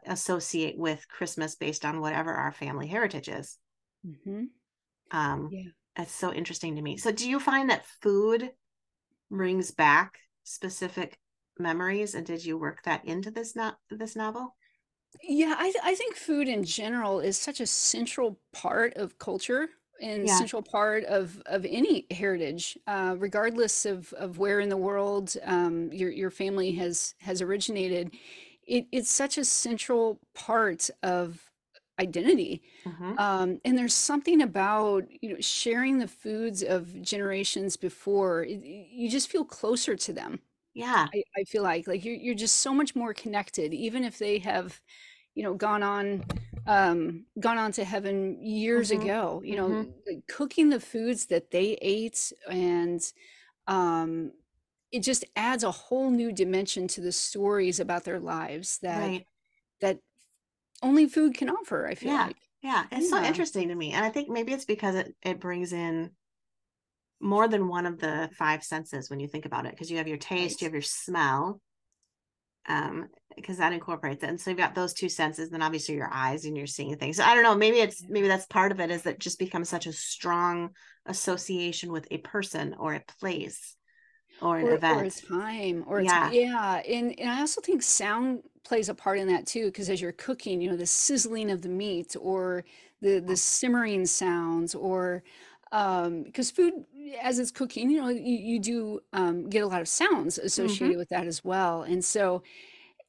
associate 0.06 0.78
with 0.78 1.06
Christmas 1.08 1.56
based 1.56 1.84
on 1.84 2.00
whatever 2.00 2.32
our 2.32 2.52
family 2.52 2.86
heritage 2.86 3.28
is. 3.28 3.58
Mhm. 4.04 4.50
Um, 5.10 5.50
Yeah. 5.50 5.70
that's 5.96 6.12
so 6.12 6.32
interesting 6.32 6.76
to 6.76 6.82
me. 6.82 6.96
So, 6.96 7.12
do 7.12 7.28
you 7.28 7.38
find 7.40 7.68
that 7.70 7.86
food 8.00 8.52
brings 9.30 9.72
back 9.72 10.18
specific 10.44 11.18
memories, 11.58 12.14
and 12.14 12.26
did 12.26 12.44
you 12.44 12.56
work 12.58 12.84
that 12.84 13.04
into 13.04 13.30
this 13.30 13.56
not 13.56 13.78
this 13.90 14.16
novel? 14.16 14.56
Yeah, 15.22 15.54
I 15.58 15.64
th- 15.70 15.84
I 15.84 15.94
think 15.94 16.16
food 16.16 16.48
in 16.48 16.64
general 16.64 17.20
is 17.20 17.38
such 17.38 17.60
a 17.60 17.66
central 17.66 18.40
part 18.52 18.94
of 18.94 19.18
culture 19.18 19.68
and 20.00 20.28
Yeah. 20.28 20.28
central 20.28 20.62
part 20.62 21.04
of 21.04 21.40
of 21.46 21.64
any 21.64 22.06
heritage, 22.10 22.76
uh, 22.86 23.14
regardless 23.18 23.84
of 23.86 24.12
of 24.14 24.38
where 24.38 24.58
in 24.60 24.68
the 24.68 24.76
world 24.76 25.36
um, 25.44 25.92
your 25.92 26.10
your 26.10 26.30
family 26.30 26.72
has 26.72 27.14
has 27.20 27.40
originated. 27.42 28.12
It, 28.66 28.86
it's 28.92 29.10
such 29.10 29.38
a 29.38 29.44
central 29.44 30.20
part 30.34 30.90
of 31.02 31.50
identity. 32.00 32.62
hmm 32.86 33.14
Um, 33.18 33.60
and 33.64 33.76
there's 33.76 33.94
something 33.94 34.40
about, 34.42 35.04
you 35.22 35.30
know, 35.34 35.40
sharing 35.40 35.98
the 35.98 36.08
foods 36.08 36.62
of 36.62 37.02
generations 37.02 37.76
before. 37.76 38.44
It, 38.44 38.64
you 38.64 39.10
just 39.10 39.28
feel 39.30 39.44
closer 39.44 39.96
to 39.96 40.12
them. 40.12 40.40
Yeah. 40.74 41.12
I, 41.14 41.22
I 41.36 41.44
feel 41.44 41.62
like 41.62 41.86
like 41.86 42.04
you're 42.04 42.14
you're 42.16 42.34
just 42.34 42.58
so 42.58 42.72
much 42.74 42.94
more 42.96 43.14
connected, 43.14 43.74
even 43.74 44.04
if 44.04 44.18
they 44.18 44.38
have, 44.40 44.80
you 45.34 45.42
know, 45.42 45.54
gone 45.54 45.82
on 45.82 46.24
um 46.66 47.26
gone 47.40 47.58
on 47.58 47.72
to 47.72 47.84
heaven 47.84 48.40
years 48.42 48.90
hmm 48.90 48.92
ago. 48.92 49.42
You 49.44 49.56
know, 49.56 49.68
hmm 49.68 49.92
like, 50.06 50.26
cooking 50.28 50.70
the 50.70 50.80
foods 50.80 51.26
that 51.26 51.50
they 51.50 51.74
ate 51.82 52.32
and 52.50 53.02
um 53.66 54.32
it 54.92 55.02
just 55.02 55.24
adds 55.34 55.64
a 55.64 55.70
whole 55.70 56.10
new 56.10 56.32
dimension 56.32 56.86
to 56.88 57.00
the 57.00 57.12
stories 57.12 57.80
about 57.80 58.04
their 58.04 58.20
lives 58.20 58.78
that 58.82 58.98
Right. 58.98 59.26
that 59.80 59.98
only 60.82 61.06
food 61.06 61.34
can 61.34 61.48
offer, 61.48 61.86
I 61.86 61.94
feel 61.94 62.12
Yeah. 62.12 62.26
like. 62.26 62.36
Yeah. 62.62 62.84
It's 62.92 63.10
so 63.10 63.22
interesting 63.22 63.68
to 63.68 63.74
me. 63.74 63.92
And 63.92 64.04
I 64.04 64.10
think 64.10 64.28
maybe 64.28 64.52
it's 64.52 64.64
because 64.64 64.94
it, 64.94 65.14
it 65.22 65.40
brings 65.40 65.72
in 65.72 66.10
more 67.20 67.48
than 67.48 67.68
one 67.68 67.86
of 67.86 67.98
the 67.98 68.28
five 68.36 68.62
senses 68.62 69.08
when 69.08 69.20
you 69.20 69.28
think 69.28 69.46
about 69.46 69.64
it, 69.64 69.72
because 69.72 69.90
you 69.90 69.98
have 69.98 70.08
your 70.08 70.18
taste, 70.18 70.60
you 70.60 70.66
have 70.66 70.72
your 70.72 70.82
smell, 70.82 71.60
um, 72.68 73.08
because 73.36 73.58
that 73.58 73.72
incorporates 73.72 74.22
it. 74.22 74.28
And 74.28 74.40
so 74.40 74.50
you've 74.50 74.58
got 74.58 74.74
those 74.74 74.92
two 74.92 75.08
senses, 75.08 75.50
then 75.50 75.62
obviously 75.62 75.94
your 75.94 76.10
eyes 76.12 76.44
and 76.44 76.56
you're 76.56 76.66
seeing 76.66 76.96
things. 76.96 77.16
So 77.16 77.24
I 77.24 77.34
don't 77.34 77.44
know, 77.44 77.56
maybe 77.56 77.78
it's 77.78 78.04
maybe 78.08 78.28
that's 78.28 78.46
part 78.46 78.72
of 78.72 78.80
it 78.80 78.90
is 78.90 79.02
that 79.02 79.18
just 79.18 79.38
becomes 79.38 79.68
such 79.68 79.86
a 79.86 79.92
strong 79.92 80.70
association 81.06 81.92
with 81.92 82.06
a 82.10 82.18
person 82.18 82.74
or 82.78 82.94
a 82.94 83.04
place 83.20 83.76
or 84.40 84.58
an 84.58 84.68
Or 84.68 84.82
or 84.88 85.04
a 85.04 85.10
time 85.10 85.84
or 85.86 86.04
Yeah. 86.04 86.32
yeah, 86.32 86.76
and 86.88 87.18
and 87.18 87.30
I 87.30 87.40
also 87.40 87.60
think 87.60 87.82
sound 87.82 88.42
plays 88.64 88.88
a 88.88 88.94
part 88.94 89.18
in 89.18 89.26
that 89.28 89.46
too, 89.46 89.66
because 89.66 89.90
as 89.90 90.00
you're 90.00 90.12
cooking, 90.12 90.60
you 90.60 90.70
know, 90.70 90.76
the 90.76 90.86
sizzling 90.86 91.50
of 91.50 91.62
the 91.62 91.68
meat 91.68 92.14
or 92.20 92.64
the 93.00 93.18
the 93.20 93.36
simmering 93.36 94.06
sounds 94.06 94.74
or 94.74 95.22
um 95.72 96.22
because 96.24 96.50
food 96.50 96.74
as 97.20 97.38
it's 97.38 97.50
cooking, 97.50 97.90
you 97.90 98.00
know, 98.00 98.08
you, 98.08 98.36
you 98.36 98.58
do 98.60 99.00
um, 99.12 99.48
get 99.48 99.62
a 99.62 99.66
lot 99.66 99.80
of 99.80 99.88
sounds 99.88 100.38
associated 100.38 100.96
with 100.98 101.08
that 101.10 101.26
as 101.26 101.44
well. 101.44 101.82
And 101.82 102.04
so, 102.04 102.42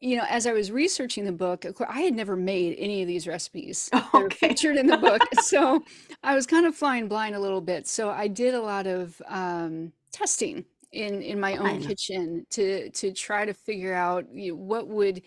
you 0.01 0.17
know, 0.17 0.25
as 0.29 0.45
I 0.47 0.53
was 0.53 0.71
researching 0.71 1.25
the 1.25 1.31
book, 1.31 1.65
of 1.65 1.75
course, 1.75 1.89
I 1.93 2.01
had 2.01 2.13
never 2.13 2.35
made 2.35 2.75
any 2.77 3.01
of 3.01 3.07
these 3.07 3.27
recipes 3.27 3.91
Okay. 4.15 4.29
featured 4.31 4.75
in 4.77 4.87
the 4.87 4.97
book. 4.97 5.27
So 5.33 5.83
I 6.23 6.35
was 6.35 6.45
kind 6.47 6.65
of 6.65 6.75
flying 6.75 7.07
blind 7.07 7.35
a 7.35 7.39
little 7.39 7.61
bit. 7.61 7.87
So 7.87 8.09
I 8.09 8.27
did 8.27 8.53
a 8.53 8.61
lot 8.61 8.87
of 8.87 9.21
um, 9.27 9.93
testing 10.11 10.65
in 10.93 11.21
in 11.23 11.39
my 11.39 11.57
own 11.57 11.79
kitchen 11.79 12.45
to 12.51 12.89
to 12.91 13.13
try 13.13 13.45
to 13.45 13.53
figure 13.53 13.93
out 13.95 14.25
you 14.33 14.51
know, 14.53 14.57
what 14.57 14.87
would 14.89 15.21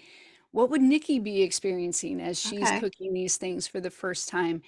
what 0.53 0.71
would 0.71 0.83
Nikki 0.83 1.19
be 1.21 1.43
experiencing 1.43 2.21
as 2.21 2.41
she's 2.41 2.71
Okay. 2.71 2.73
cooking 2.73 3.13
these 3.15 3.37
things 3.39 3.67
for 3.69 3.81
the 3.81 3.91
first 3.91 4.29
time. 4.29 4.63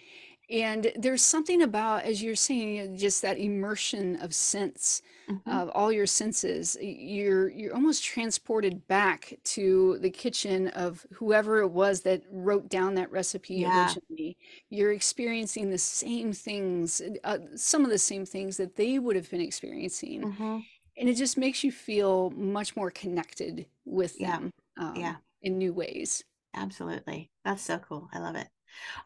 And 0.51 0.93
there's 0.97 1.23
something 1.23 1.63
about, 1.63 2.05
as 2.05 2.23
you're 2.23 2.35
saying, 2.35 2.97
just 2.97 3.23
that 3.23 3.39
immersion 3.39 4.17
of 4.23 4.35
sense, 4.35 5.03
hmm 5.29 5.59
of 5.59 5.69
all 5.71 5.93
your 5.93 6.07
senses. 6.07 6.77
You're 6.81 7.51
you're 7.51 7.75
almost 7.75 8.05
transported 8.05 8.87
back 8.89 9.35
to 9.45 9.99
the 10.01 10.11
kitchen 10.11 10.69
of 10.69 11.07
whoever 11.15 11.59
it 11.61 11.69
was 11.71 12.03
that 12.03 12.23
wrote 12.31 12.69
down 12.69 12.95
that 12.95 13.11
recipe 13.11 13.65
Yeah. 13.65 13.67
originally. 13.67 14.37
You're 14.71 14.93
experiencing 14.93 15.71
the 15.71 15.79
same 15.79 16.33
things, 16.33 17.03
uh, 17.25 17.39
some 17.57 17.85
of 17.85 17.91
the 17.91 17.99
same 17.99 18.25
things 18.27 18.57
that 18.59 18.77
they 18.77 18.99
would 18.99 19.17
have 19.17 19.31
been 19.31 19.41
experiencing, 19.43 20.29
hmm 20.33 20.61
and 20.99 21.09
it 21.09 21.15
just 21.15 21.37
makes 21.39 21.65
you 21.65 21.73
feel 21.73 22.31
much 22.31 22.77
more 22.77 22.91
connected 22.91 23.67
with 23.85 24.19
Yeah. 24.19 24.39
them 24.39 24.51
Yeah. 24.77 25.15
um, 25.15 25.17
in 25.43 25.59
new 25.59 25.73
ways. 25.73 26.25
Absolutely. 26.55 27.31
That's 27.45 27.63
so 27.63 27.79
cool. 27.79 28.09
I 28.13 28.19
love 28.19 28.37
it. 28.37 28.49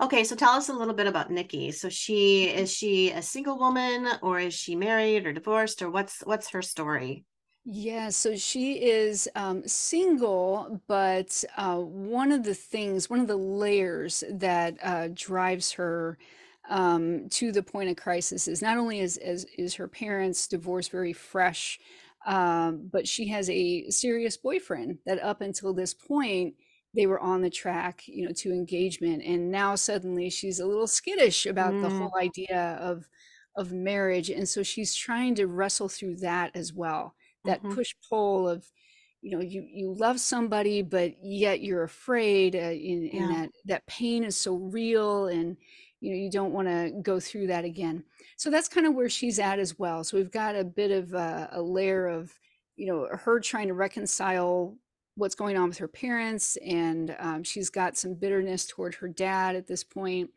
Okay, 0.01 0.25
so 0.25 0.35
tell 0.37 0.53
us 0.53 0.69
a 0.69 0.73
little 0.73 0.95
bit 0.95 1.07
about 1.07 1.31
Nikki. 1.31 1.71
So 1.73 1.89
she 1.89 2.49
is 2.49 2.73
she 2.73 3.11
a 3.11 3.23
single 3.23 3.59
woman 3.59 4.09
or 4.23 4.41
is 4.41 4.55
she 4.55 4.75
married 4.77 5.27
or 5.27 5.33
divorced 5.33 5.83
or 5.83 5.91
what's 5.91 6.21
what's 6.21 6.51
her 6.51 6.63
story? 6.63 7.25
Yeah, 7.65 8.09
so 8.09 8.35
she 8.35 8.83
is 8.83 9.29
um, 9.37 9.67
single, 9.69 10.81
but 10.89 11.45
uh, 11.57 11.77
one 11.79 12.33
of 12.33 12.43
the 12.43 12.55
things, 12.55 13.09
one 13.09 13.21
of 13.21 13.29
the 13.29 13.37
layers 13.37 14.25
that 14.29 14.77
uh, 14.83 15.09
drives 15.15 15.73
her 15.73 16.19
um, 16.69 17.29
to 17.31 17.53
the 17.53 17.63
point 17.63 17.91
of 17.91 17.97
crisis 17.97 18.49
is 18.49 18.63
not 18.63 18.79
only 18.79 19.01
is, 19.01 19.19
is, 19.19 19.47
is 19.59 19.75
her 19.75 19.89
parents' 19.89 20.47
divorce 20.49 20.89
very 20.89 21.13
fresh, 21.13 21.79
um, 22.27 22.89
but 22.93 23.09
she 23.09 23.29
has 23.29 23.51
a 23.51 23.89
serious 23.91 24.37
boyfriend 24.37 24.99
that 25.07 25.21
up 25.23 25.41
until 25.41 25.75
this 25.75 25.93
point 25.95 26.55
they 26.95 27.07
were 27.07 27.21
on 27.21 27.41
the 27.43 27.51
track, 27.51 28.03
you 28.07 28.27
know, 28.27 28.33
to 28.33 28.53
engagement, 28.53 29.23
and 29.25 29.51
now 29.51 29.75
suddenly 29.75 30.29
she's 30.31 30.61
a 30.61 30.67
little 30.67 30.87
skittish 30.87 31.47
about 31.47 31.81
the 31.81 31.89
Mm, 31.89 31.99
whole 31.99 32.13
idea 32.21 32.77
of 32.81 33.09
of 33.57 33.73
marriage, 33.73 34.31
and 34.31 34.49
so 34.49 34.63
she's 34.63 34.95
trying 34.95 35.35
to 35.35 35.47
wrestle 35.47 35.89
through 35.89 36.17
that 36.17 36.51
as 36.55 36.73
well 36.73 37.15
that 37.45 37.63
hmm 37.63 37.75
push 37.75 37.95
pull 38.09 38.49
of 38.49 38.71
you 39.21 39.31
know 39.37 39.43
you 39.43 39.63
you 39.69 39.93
love 39.93 40.19
somebody 40.21 40.83
but 40.83 41.13
yet 41.23 41.61
you're 41.61 41.83
afraid 41.83 42.55
uh, 42.57 42.59
in, 42.59 43.07
in 43.07 43.29
Yeah. 43.29 43.29
that 43.29 43.51
that 43.65 43.87
pain 43.87 44.25
is 44.25 44.37
so 44.37 44.55
real 44.57 45.27
and 45.27 45.57
you 46.03 46.11
know 46.11 46.17
you 46.17 46.31
don't 46.31 46.53
want 46.53 46.69
to 46.69 46.93
go 47.03 47.19
through 47.21 47.47
that 47.47 47.65
again 47.65 48.05
so 48.37 48.51
that's 48.51 48.69
kind 48.69 48.87
of 48.87 48.95
where 48.95 49.09
she's 49.09 49.39
at 49.39 49.59
as 49.59 49.79
well 49.79 50.05
so 50.05 50.17
we've 50.17 50.31
got 50.31 50.55
a 50.57 50.65
bit 50.65 50.91
of 50.91 51.15
a, 51.15 51.49
a 51.53 51.63
layer 51.63 52.07
of 52.09 52.39
you 52.77 52.87
know 52.87 53.09
her 53.13 53.41
trying 53.41 53.69
to 53.69 53.75
reconcile 53.75 54.77
what's 55.15 55.35
going 55.35 55.57
on 55.57 55.69
with 55.69 55.79
her 55.79 55.89
parents 55.89 56.57
and 56.67 57.15
um, 57.19 57.43
she's 57.45 57.71
got 57.71 57.97
some 57.97 58.15
bitterness 58.15 58.67
toward 58.67 58.95
her 58.97 59.09
dad 59.09 59.55
at 59.57 59.67
this 59.67 59.85
point. 59.85 60.31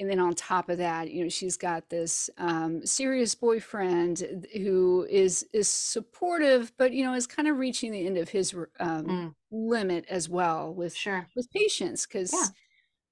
and 0.00 0.10
then 0.10 0.18
on 0.20 0.34
top 0.34 0.68
of 0.68 0.78
that, 0.78 1.10
you 1.10 1.22
know, 1.22 1.28
she's 1.28 1.56
got 1.56 1.88
this 1.88 2.28
um, 2.38 2.84
serious 2.84 3.34
boyfriend 3.34 4.46
who 4.54 5.06
is 5.10 5.46
is 5.52 5.68
supportive, 5.68 6.72
but 6.76 6.92
you 6.92 7.04
know, 7.04 7.14
is 7.14 7.26
kind 7.28 7.46
of 7.48 7.58
reaching 7.58 7.92
the 7.92 8.06
end 8.06 8.18
of 8.18 8.28
his 8.30 8.54
um, 8.80 9.06
Mm, 9.06 9.34
limit 9.52 10.04
as 10.08 10.28
well 10.28 10.74
with 10.74 10.94
sure. 10.96 11.28
with 11.36 11.48
patience, 11.52 12.06
Yeah. 12.12 12.46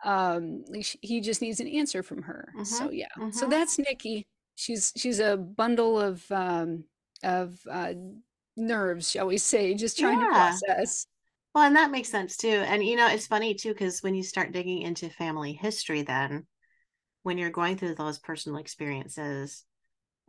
Um, 0.04 0.64
he 1.00 1.20
just 1.20 1.42
needs 1.42 1.60
an 1.60 1.68
answer 1.68 2.02
from 2.02 2.22
her. 2.22 2.54
hmm 2.54 2.64
So 2.64 2.90
yeah, 2.90 3.06
so 3.30 3.46
hmm 3.46 3.50
that's 3.50 3.78
Nikki. 3.78 4.26
She's 4.54 4.92
she's 4.96 5.20
a 5.20 5.36
bundle 5.36 6.00
of 6.00 6.30
um, 6.30 6.84
of 7.22 7.58
uh, 7.70 7.94
nerves, 8.56 9.10
shall 9.10 9.26
we 9.26 9.38
say, 9.38 9.74
just 9.74 9.98
trying 9.98 10.20
to 10.20 10.26
process. 10.26 11.06
Well, 11.54 11.64
and 11.64 11.76
that 11.76 11.90
makes 11.90 12.08
sense 12.08 12.36
too. 12.36 12.48
And 12.48 12.84
you 12.84 12.96
know, 12.96 13.08
it's 13.08 13.26
funny 13.26 13.54
too, 13.54 13.72
because 13.72 14.02
when 14.02 14.14
you 14.14 14.22
start 14.22 14.52
digging 14.52 14.82
into 14.82 15.10
family 15.10 15.52
history, 15.52 16.02
then 16.02 16.46
when 17.24 17.38
you're 17.38 17.50
going 17.50 17.76
through 17.76 17.96
those 17.96 18.18
personal 18.18 18.58
experiences, 18.58 19.64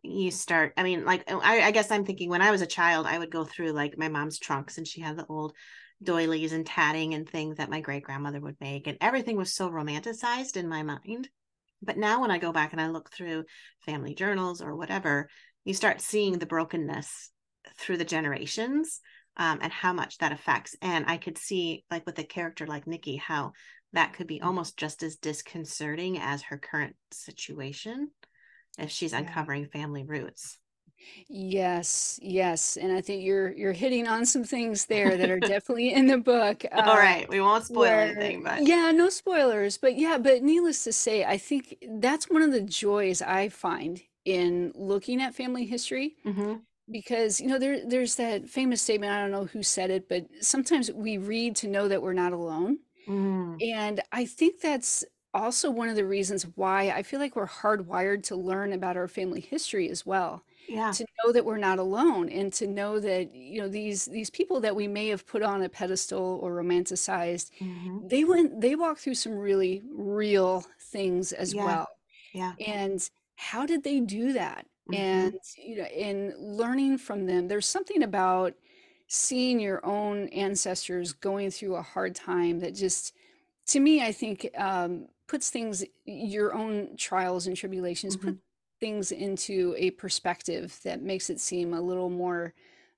you 0.03 0.31
start, 0.31 0.73
I 0.77 0.83
mean, 0.83 1.05
like 1.05 1.29
I, 1.31 1.61
I 1.63 1.71
guess 1.71 1.91
I'm 1.91 2.05
thinking 2.05 2.29
when 2.29 2.41
I 2.41 2.51
was 2.51 2.61
a 2.61 2.67
child, 2.67 3.07
I 3.07 3.19
would 3.19 3.31
go 3.31 3.45
through 3.45 3.71
like 3.73 3.97
my 3.97 4.09
mom's 4.09 4.39
trunks 4.39 4.77
and 4.77 4.87
she 4.87 5.01
had 5.01 5.17
the 5.17 5.25
old 5.27 5.53
doilies 6.01 6.53
and 6.53 6.65
tatting 6.65 7.13
and 7.13 7.27
things 7.27 7.57
that 7.57 7.69
my 7.69 7.81
great 7.81 8.03
grandmother 8.03 8.39
would 8.39 8.57
make. 8.59 8.87
And 8.87 8.97
everything 9.01 9.37
was 9.37 9.53
so 9.53 9.69
romanticized 9.69 10.57
in 10.57 10.67
my 10.67 10.83
mind. 10.83 11.29
But 11.81 11.97
now 11.97 12.21
when 12.21 12.31
I 12.31 12.37
go 12.37 12.51
back 12.51 12.71
and 12.71 12.81
I 12.81 12.87
look 12.87 13.11
through 13.11 13.45
family 13.85 14.15
journals 14.15 14.61
or 14.61 14.75
whatever, 14.75 15.29
you 15.65 15.73
start 15.73 16.01
seeing 16.01 16.39
the 16.39 16.45
brokenness 16.45 17.31
through 17.77 17.97
the 17.97 18.05
generations 18.05 19.01
um, 19.37 19.59
and 19.61 19.71
how 19.71 19.93
much 19.93 20.17
that 20.19 20.31
affects. 20.31 20.75
And 20.81 21.05
I 21.07 21.17
could 21.17 21.37
see, 21.37 21.83
like 21.89 22.05
with 22.05 22.19
a 22.19 22.23
character 22.23 22.65
like 22.67 22.87
Nikki, 22.87 23.17
how 23.17 23.53
that 23.93 24.13
could 24.13 24.27
be 24.27 24.41
almost 24.41 24.77
just 24.77 25.03
as 25.03 25.17
disconcerting 25.17 26.19
as 26.19 26.41
her 26.43 26.57
current 26.57 26.95
situation 27.11 28.11
if 28.77 28.89
she's 28.89 29.11
Yeah. 29.11 29.19
uncovering 29.19 29.67
family 29.67 30.03
roots. 30.03 30.57
Yes, 31.27 32.19
yes, 32.21 32.77
and 32.77 32.91
I 32.91 33.01
think 33.01 33.23
you're 33.23 33.51
you're 33.53 33.73
hitting 33.73 34.07
on 34.07 34.25
some 34.25 34.43
things 34.43 34.85
there 34.85 35.17
that 35.17 35.29
are 35.29 35.39
definitely 35.41 35.93
in 35.93 36.07
the 36.07 36.17
book. 36.17 36.63
All 36.85 36.95
Uh, 36.95 36.97
right, 36.97 37.27
we 37.29 37.41
won't 37.41 37.65
spoil 37.65 37.97
where, 37.97 37.99
anything, 37.99 38.43
but 38.43 38.65
yeah, 38.65 38.91
no 38.91 39.09
spoilers, 39.09 39.77
but 39.77 39.95
yeah, 39.97 40.17
but 40.17 40.43
needless 40.43 40.83
to 40.85 40.93
say, 40.93 41.23
I 41.25 41.37
think 41.37 41.77
that's 41.99 42.29
one 42.29 42.41
of 42.41 42.51
the 42.51 42.61
joys 42.61 43.21
I 43.21 43.49
find 43.49 44.01
in 44.25 44.71
looking 44.75 45.21
at 45.21 45.35
family 45.35 45.65
history 45.65 46.15
hmm 46.25 46.65
because 46.91 47.41
you 47.41 47.47
know 47.47 47.59
there 47.59 47.87
there's 47.87 48.15
that 48.17 48.49
famous 48.49 48.81
statement, 48.81 49.11
I 49.13 49.21
don't 49.21 49.31
know 49.31 49.45
who 49.45 49.63
said 49.63 49.91
it, 49.91 50.09
but 50.09 50.27
sometimes 50.41 50.91
we 50.91 51.17
read 51.17 51.55
to 51.57 51.67
know 51.67 51.87
that 51.89 52.01
we're 52.03 52.13
not 52.13 52.33
alone. 52.33 52.79
mm, 53.07 53.63
And 53.63 54.01
I 54.11 54.25
think 54.25 54.61
that's 54.61 55.03
also 55.33 55.71
one 55.71 55.89
of 55.89 55.95
the 55.95 56.05
reasons 56.05 56.43
why 56.55 56.89
I 56.89 57.03
feel 57.03 57.19
like 57.19 57.35
we're 57.35 57.47
hardwired 57.47 58.23
to 58.23 58.35
learn 58.35 58.73
about 58.73 58.97
our 58.97 59.07
family 59.07 59.41
history 59.41 59.89
as 59.89 60.05
well 60.05 60.43
yeah, 60.67 60.97
to 60.97 61.05
know 61.23 61.31
that 61.31 61.45
we're 61.45 61.57
not 61.57 61.79
alone 61.79 62.29
and 62.29 62.53
to 62.53 62.67
know 62.67 62.99
that 62.99 63.33
you 63.33 63.59
know 63.61 63.67
these 63.69 64.05
these 64.05 64.29
people 64.29 64.59
that 64.61 64.75
we 64.75 64.87
may 64.87 65.07
have 65.07 65.25
put 65.25 65.41
on 65.43 65.61
a 65.63 65.69
pedestal 65.69 66.39
or 66.41 66.53
romanticized 66.53 67.49
hmm 67.59 68.01
they 68.01 68.23
went 68.25 68.61
they 68.61 68.75
walked 68.75 69.01
through 69.01 69.15
some 69.15 69.33
really 69.33 69.83
real 69.93 70.65
things 70.79 71.33
as 71.33 71.55
yeah, 71.55 71.55
well 71.55 71.87
yeah, 72.33 72.57
and 72.65 73.09
how 73.35 73.65
did 73.65 73.83
they 73.83 73.99
do 73.99 74.33
that? 74.33 74.67
Mhm. 74.87 75.31
And, 75.31 75.39
you 75.57 75.77
know, 75.77 75.85
in 75.85 76.35
learning 76.37 76.99
from 76.99 77.25
them, 77.25 77.47
there's 77.47 77.65
something 77.65 78.03
about 78.03 78.55
seeing 79.07 79.59
your 79.59 79.83
own 79.85 80.27
ancestors 80.29 81.13
going 81.13 81.49
through 81.51 81.75
a 81.75 81.81
hard 81.81 82.15
time 82.15 82.59
that 82.59 82.75
just, 82.75 83.15
to 83.67 83.79
me, 83.79 84.03
I 84.03 84.11
think, 84.11 84.49
um, 84.57 85.07
puts 85.27 85.49
things, 85.49 85.83
your 86.05 86.53
own 86.53 86.95
trials 86.97 87.47
and 87.47 87.57
tribulations, 87.57 88.15
put 88.17 88.35
Mhm. 88.35 88.41
Things 88.83 89.13
into 89.13 89.73
a 89.77 89.91
perspective 89.91 90.77
that 90.83 91.01
makes 91.01 91.29
it 91.29 91.39
seem 91.39 91.73
a 91.73 91.79
little 91.81 92.09
more 92.09 92.53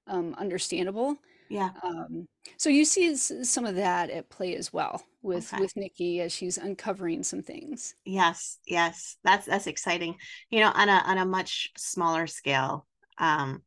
um, 0.07 0.33
understandable. 0.39 1.15
Yeah. 1.47 1.69
Um, 1.83 2.27
so 2.57 2.69
you 2.69 2.85
see 2.85 3.15
some 3.15 3.65
of 3.65 3.75
that 3.75 4.09
at 4.09 4.29
play 4.29 4.55
as 4.55 4.73
well 4.73 5.03
with 5.21 5.53
Okay. 5.53 5.61
with 5.61 5.75
Nikki 5.75 6.21
as 6.21 6.33
she's 6.33 6.57
uncovering 6.57 7.21
some 7.21 7.43
things. 7.43 7.93
Yes, 8.03 8.57
yes. 8.65 9.17
That's 9.23 9.45
that's 9.45 9.67
exciting. 9.67 10.15
You 10.49 10.61
know, 10.61 10.71
on 10.73 10.89
a 10.89 11.03
on 11.05 11.19
a 11.19 11.25
much 11.25 11.69
smaller 11.77 12.25
scale, 12.25 12.87
um, 13.19 13.61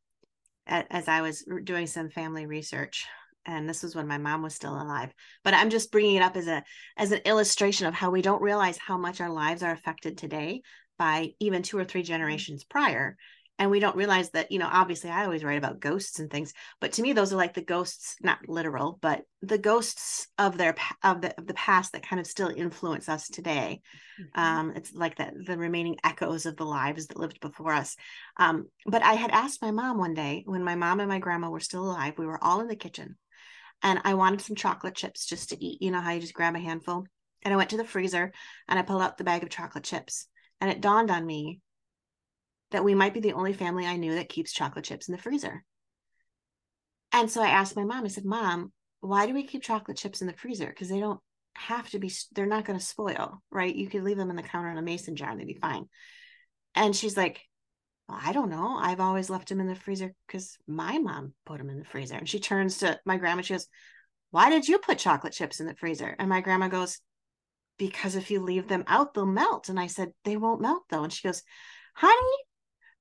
as 0.67 1.07
I 1.07 1.21
was 1.21 1.45
doing 1.65 1.87
some 1.87 2.11
family 2.11 2.47
research, 2.47 3.07
and 3.47 3.69
this 3.69 3.85
was 3.85 3.95
when 3.95 4.09
my 4.09 4.19
mom 4.19 4.43
was 4.43 4.55
still 4.55 4.75
alive, 4.75 5.11
but 5.45 5.55
I'm 5.55 5.71
just 5.71 5.93
bringing 5.93 6.17
it 6.17 6.23
up 6.23 6.37
as 6.37 6.49
a 6.49 6.65
as 6.97 7.13
an 7.13 7.21
illustration 7.25 7.87
of 7.87 7.95
how 7.95 8.11
we 8.11 8.23
don't 8.23 8.43
realize 8.43 8.77
how 8.77 8.99
much 8.99 9.21
our 9.21 9.31
lives 9.31 9.63
are 9.63 9.73
affected 9.73 10.19
today 10.19 10.63
by 10.99 11.31
even 11.41 11.63
two 11.63 11.79
or 11.79 11.85
three 11.85 12.03
generations 12.03 12.65
prior. 12.65 13.17
And 13.61 13.71
we 13.71 13.81
don't 13.81 13.97
realize 13.97 14.31
that, 14.31 14.53
you 14.53 14.61
know, 14.61 14.69
obviously 14.71 15.11
I 15.11 15.25
always 15.25 15.43
write 15.43 15.59
about 15.59 15.81
ghosts 15.81 16.21
and 16.21 16.31
things, 16.31 16.53
but 16.81 16.93
to 16.93 17.03
me 17.03 17.13
those 17.13 17.33
are 17.33 17.37
like 17.37 17.55
the 17.55 17.63
ghosts, 17.63 18.17
not 18.23 18.39
literal, 18.49 18.99
but 19.03 19.23
the 19.43 19.59
ghosts 19.59 20.29
of 20.39 20.57
their 20.57 20.77
of 21.03 21.21
the 21.23 21.37
of 21.39 21.47
the 21.47 21.55
past 21.55 21.93
that 21.93 22.07
kind 22.07 22.21
of 22.21 22.27
still 22.27 22.53
influence 22.55 23.09
us 23.09 23.29
today 23.29 23.81
Mhm. 24.19 24.41
um, 24.41 24.73
it's 24.77 24.93
like 24.93 25.17
that 25.17 25.35
the 25.47 25.57
remaining 25.57 25.97
echoes 26.05 26.47
of 26.47 26.57
the 26.57 26.65
lives 26.65 27.07
that 27.07 27.19
lived 27.19 27.41
before 27.41 27.73
us. 27.73 27.97
Um, 28.37 28.69
but 28.87 29.03
I 29.03 29.15
had 29.15 29.31
asked 29.31 29.63
my 29.63 29.71
mom 29.71 29.99
one 29.99 30.15
day 30.15 30.43
when 30.47 30.65
my 30.65 30.75
mom 30.75 31.01
and 31.01 31.09
my 31.09 31.19
grandma 31.19 31.51
were 31.51 31.61
still 31.61 31.85
alive, 31.85 32.15
we 32.19 32.27
were 32.27 32.43
all 32.43 32.61
in 32.61 32.69
the 32.69 32.77
kitchen 32.77 33.17
and 33.83 34.01
I 34.05 34.15
wanted 34.15 34.41
some 34.41 34.57
chocolate 34.57 34.95
chips 34.95 35.27
just 35.27 35.51
to 35.51 35.65
eat. 35.65 35.83
You 35.83 35.91
know 35.91 36.01
how 36.01 36.13
you 36.13 36.21
just 36.21 36.35
grab 36.35 36.57
a 36.57 36.61
handful? 36.61 37.07
And 37.43 37.55
I 37.55 37.57
went 37.57 37.71
to 37.71 37.77
the 37.77 37.85
freezer 37.85 38.33
and 38.69 38.79
I 38.79 38.83
pulled 38.83 39.03
out 39.03 39.17
the 39.17 39.25
bag 39.25 39.43
of 39.43 39.51
chocolate 39.51 39.85
chips. 39.85 40.27
And 40.61 40.71
it 40.71 40.81
dawned 40.81 41.11
on 41.11 41.25
me 41.25 41.61
that 42.71 42.85
we 42.85 42.95
might 42.95 43.15
be 43.15 43.21
the 43.21 43.33
only 43.33 43.53
family 43.53 43.87
I 43.87 43.97
knew 43.97 44.15
that 44.17 44.29
keeps 44.29 44.53
chocolate 44.53 44.85
chips 44.85 45.09
in 45.09 45.13
the 45.13 45.23
freezer. 45.23 45.65
And 47.13 47.31
so 47.31 47.43
I 47.43 47.49
asked 47.49 47.77
my 47.77 47.85
mom, 47.85 48.05
I 48.05 48.09
said, 48.09 48.25
Mom, 48.25 48.73
why 49.01 49.27
do 49.27 49.35
we 49.35 49.45
keep 49.45 49.63
chocolate 49.63 49.97
chips 49.97 50.21
in 50.21 50.27
the 50.27 50.35
freezer? 50.35 50.67
Because 50.67 50.89
they 50.89 51.01
don't 51.01 51.21
have 51.55 51.89
to 51.91 51.99
be, 51.99 52.13
they're 52.33 52.47
not 52.47 52.65
going 52.65 52.79
to 52.79 52.85
spoil, 52.85 53.43
right? 53.51 53.75
You 53.75 53.89
could 53.89 54.03
leave 54.03 54.17
them 54.19 54.31
in 54.31 54.37
the 54.37 54.43
counter 54.43 54.71
in 54.71 54.79
a 54.79 54.83
mason 54.83 55.17
jar 55.17 55.31
and 55.31 55.41
they'd 55.41 55.47
be 55.47 55.55
fine. 55.55 55.87
And 56.75 56.95
she's 56.95 57.17
like, 57.17 57.41
well, 58.09 58.19
I 58.23 58.33
don't 58.33 58.51
know. 58.51 58.77
I've 58.77 59.01
always 59.01 59.29
left 59.29 59.49
them 59.49 59.61
in 59.61 59.67
the 59.67 59.75
freezer 59.75 60.15
because 60.27 60.57
my 60.67 60.99
mom 60.99 61.35
put 61.45 61.59
them 61.59 61.71
in 61.71 61.79
the 61.79 61.85
freezer. 61.85 62.17
And 62.17 62.29
she 62.29 62.41
turns 62.41 62.79
to 62.79 62.99
my 63.05 63.19
grandma, 63.19 63.43
she 63.43 63.55
goes, 63.55 63.67
Why 64.31 64.49
did 64.49 64.67
you 64.67 64.79
put 64.79 64.99
chocolate 64.99 65.35
chips 65.35 65.61
in 65.61 65.67
the 65.67 65.75
freezer? 65.75 66.17
And 66.19 66.29
my 66.29 66.41
grandma 66.41 66.69
goes, 66.69 67.01
Because 67.79 68.17
if 68.17 68.31
you 68.31 68.41
leave 68.41 68.69
them 68.69 68.85
out, 68.87 69.15
they'll 69.15 69.27
melt. 69.27 69.69
And 69.69 69.79
I 69.79 69.87
said, 69.87 70.13
They 70.25 70.37
won't 70.37 70.61
melt 70.61 70.85
though. 70.91 71.05
And 71.05 71.13
she 71.13 71.27
goes, 71.27 71.43
Honey, 71.95 72.37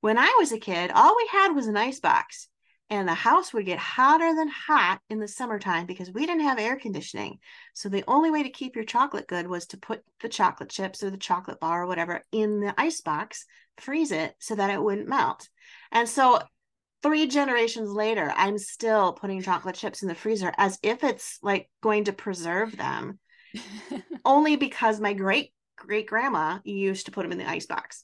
when 0.02 0.18
I 0.18 0.36
was 0.40 0.52
a 0.52 0.60
kid, 0.60 0.92
all 0.94 1.16
we 1.16 1.28
had 1.32 1.54
was 1.54 1.68
an 1.68 1.78
ice 1.78 2.00
box, 2.00 2.48
and 2.90 3.08
the 3.08 3.14
house 3.14 3.54
would 3.54 3.66
get 3.66 3.80
hotter 3.80 4.34
than 4.34 4.48
hot 4.48 5.02
in 5.10 5.20
the 5.20 5.28
summertime 5.28 5.86
because 5.86 6.12
we 6.12 6.26
didn't 6.26 6.44
have 6.44 6.60
air 6.60 6.78
conditioning. 6.78 7.40
So 7.74 7.90
the 7.90 8.04
only 8.08 8.32
way 8.32 8.44
to 8.44 8.50
keep 8.50 8.76
your 8.76 8.86
chocolate 8.86 9.28
good 9.28 9.48
was 9.48 9.66
to 9.68 9.78
put 9.78 10.04
the 10.22 10.30
chocolate 10.30 10.70
chips 10.70 11.04
or 11.04 11.10
the 11.10 11.18
chocolate 11.18 11.60
bar 11.60 11.84
or 11.84 11.88
whatever 11.88 12.22
in 12.32 12.62
the 12.62 12.74
ice 12.80 13.02
box, 13.02 13.46
freeze 13.78 14.12
it 14.12 14.36
so 14.40 14.56
that 14.56 14.70
it 14.70 14.82
wouldn't 14.82 15.10
melt. 15.10 15.50
And 15.92 16.08
so 16.08 16.40
three 17.04 17.28
generations 17.28 17.90
later, 17.90 18.32
I'm 18.36 18.58
still 18.58 19.14
putting 19.14 19.42
chocolate 19.42 19.76
chips 19.76 20.02
in 20.02 20.08
the 20.08 20.16
freezer 20.16 20.54
as 20.58 20.80
if 20.82 21.04
it's 21.04 21.40
like 21.42 21.70
going 21.82 22.06
to 22.06 22.14
preserve 22.14 22.78
them, 22.78 23.20
only 24.26 24.56
because 24.56 25.00
my 25.00 25.14
great 25.14 25.54
great 25.76 26.08
grandma 26.08 26.60
used 26.64 27.06
to 27.06 27.12
put 27.12 27.24
them 27.24 27.32
in 27.32 27.38
the 27.38 27.48
ice 27.50 27.66
box. 27.66 28.04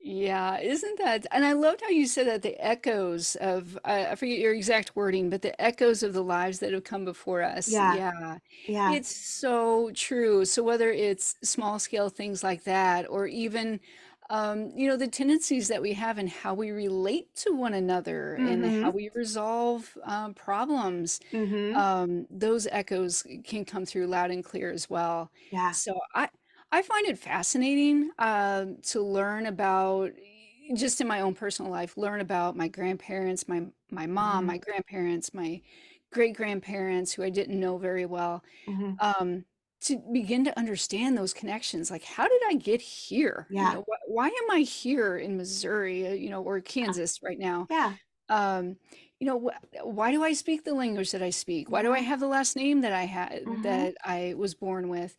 Yeah, 0.00 0.58
isn't 0.60 0.98
that? 0.98 1.26
And 1.32 1.44
I 1.44 1.52
loved 1.52 1.80
how 1.82 1.88
you 1.88 2.06
said 2.06 2.26
that 2.28 2.42
the 2.42 2.56
echoes 2.64 3.34
of, 3.36 3.76
I, 3.84 4.06
I 4.06 4.14
forget 4.14 4.38
your 4.38 4.54
exact 4.54 4.94
wording, 4.94 5.28
but 5.28 5.42
the 5.42 5.60
echoes 5.60 6.02
of 6.02 6.12
the 6.12 6.22
lives 6.22 6.60
that 6.60 6.72
have 6.72 6.84
come 6.84 7.04
before 7.04 7.42
us. 7.42 7.80
Yeah, 7.80 7.98
Yeah, 7.98 8.38
yeah. 8.66 8.96
it's 8.96 9.14
so 9.14 9.90
true. 9.94 10.44
So 10.44 10.62
whether 10.62 10.90
it's 10.90 11.36
small 11.42 11.78
scale 11.80 12.08
things 12.10 12.44
like 12.44 12.62
that, 12.64 13.10
or 13.10 13.26
even, 13.26 13.80
um, 14.30 14.70
you 14.76 14.88
know, 14.88 14.96
the 14.96 15.08
tendencies 15.08 15.68
that 15.68 15.82
we 15.82 15.94
have 15.94 16.18
and 16.18 16.28
how 16.28 16.54
we 16.54 16.70
relate 16.70 17.34
to 17.36 17.52
one 17.52 17.74
another 17.74 18.36
and 18.36 18.64
Mm-hmm. 18.64 18.82
how 18.82 18.90
we 18.90 19.10
resolve 19.14 19.96
um, 20.04 20.34
problems, 20.34 21.20
Mm-hmm. 21.32 21.78
um, 21.78 22.26
those 22.30 22.66
echoes 22.68 23.26
can 23.44 23.64
come 23.64 23.86
through 23.86 24.06
loud 24.06 24.30
and 24.30 24.44
clear 24.44 24.70
as 24.72 24.90
well. 24.90 25.30
Yeah. 25.50 25.72
So 25.72 25.98
I 26.14 26.28
I 26.72 26.82
find 26.82 27.06
it 27.06 27.18
fascinating 27.18 28.10
um, 28.18 28.78
to 28.84 29.02
learn 29.02 29.46
about 29.46 30.12
just 30.74 31.00
in 31.00 31.06
my 31.08 31.20
own 31.20 31.34
personal 31.34 31.70
life, 31.70 31.96
learn 31.96 32.20
about 32.20 32.56
my 32.56 32.68
grandparents, 32.68 33.48
my 33.48 33.66
my 33.90 34.06
mom, 34.06 34.44
Mm-hmm. 34.44 34.48
my 34.48 34.58
grandparents, 34.58 35.32
my 35.34 35.62
great 36.12 36.36
grandparents 36.36 37.12
who 37.12 37.22
I 37.22 37.30
didn't 37.30 37.58
know 37.60 37.78
very 37.78 38.06
well, 38.06 38.42
Mm-hmm. 38.68 38.98
um, 39.00 39.44
to 39.82 39.98
begin 40.12 40.44
to 40.44 40.58
understand 40.58 41.16
those 41.16 41.34
connections. 41.34 41.90
Like, 41.90 42.04
how 42.04 42.28
did 42.28 42.42
I 42.48 42.54
get 42.54 42.80
here? 42.80 43.48
You 43.56 43.68
Yeah. 43.68 43.74
know, 43.74 43.84
wh- 43.88 43.97
why 44.18 44.28
am 44.28 44.50
I 44.50 44.60
here 44.60 45.16
in 45.16 45.36
Missouri, 45.36 46.06
uh, 46.08 46.12
you 46.12 46.30
know, 46.30 46.42
or. 46.42 46.60
Kansas 46.60 47.20
right 47.22 47.38
now? 47.38 47.66
Yeah. 47.70 47.94
Um, 48.28 48.76
you 49.20 49.26
know, 49.26 49.38
wh- 49.40 49.86
why 49.86 50.12
do 50.12 50.22
I 50.22 50.32
speak 50.34 50.64
the 50.64 50.74
language 50.74 51.10
that 51.12 51.22
I 51.22 51.30
speak? 51.30 51.70
Why 51.70 51.82
do 51.82 51.92
I 51.92 52.00
have 52.00 52.20
the 52.20 52.28
last 52.28 52.56
name 52.56 52.82
that 52.82 52.92
I 52.92 53.04
had 53.04 53.46
Mm-hmm. 53.46 53.62
that 53.62 53.94
I 54.04 54.34
was 54.36 54.54
born 54.54 54.88
with? 54.88 55.16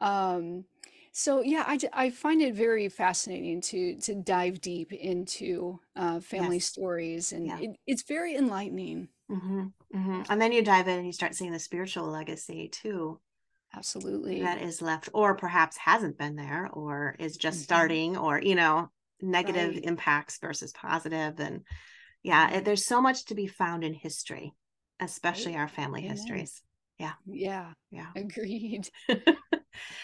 Um, 0.00 0.64
so 1.12 1.42
yeah, 1.42 1.64
I 1.92 2.10
find 2.10 2.40
it 2.42 2.54
very 2.54 2.88
fascinating 2.88 3.60
to 3.62 3.96
to 4.06 4.14
dive 4.14 4.60
deep 4.60 4.92
into 4.92 5.80
uh, 5.96 6.20
family 6.20 6.58
Yes. 6.58 6.66
stories, 6.66 7.32
and 7.32 7.46
Yeah. 7.46 7.58
it, 7.60 7.70
it's 7.86 8.02
very 8.02 8.34
enlightening. 8.36 9.08
Mm-hmm. 9.30 9.66
Mm-hmm. 9.94 10.22
And 10.30 10.40
then 10.40 10.52
you 10.52 10.62
dive 10.62 10.88
in 10.88 10.98
and 10.98 11.06
you 11.06 11.12
start 11.12 11.34
seeing 11.34 11.52
the 11.52 11.58
spiritual 11.58 12.06
legacy 12.06 12.68
too 12.68 13.20
Absolutely. 13.74 14.42
that 14.42 14.62
is 14.62 14.82
left, 14.82 15.08
or 15.14 15.34
perhaps 15.34 15.76
hasn't 15.76 16.18
been 16.18 16.36
there, 16.36 16.68
or 16.72 17.16
is 17.18 17.36
just 17.36 17.58
hmm 17.58 17.64
starting, 17.64 18.16
or 18.16 18.40
you 18.40 18.54
know, 18.54 18.90
negative 19.20 19.74
Right. 19.74 19.84
impacts 19.84 20.38
versus. 20.38 20.72
And 20.82 21.62
yeah, 22.22 22.50
it, 22.50 22.64
there's 22.64 22.84
so 22.84 23.00
much 23.00 23.26
to 23.26 23.34
be 23.34 23.46
found 23.46 23.84
in 23.84 23.94
history, 23.94 24.54
Right. 25.00 25.08
especially 25.08 25.56
our 25.56 25.68
family 25.68 26.00
Amen. 26.02 26.16
histories. 26.16 26.62
Yeah. 26.98 27.12
Yeah. 27.26 27.72
Yeah. 27.90 28.06
Agreed. 28.16 28.88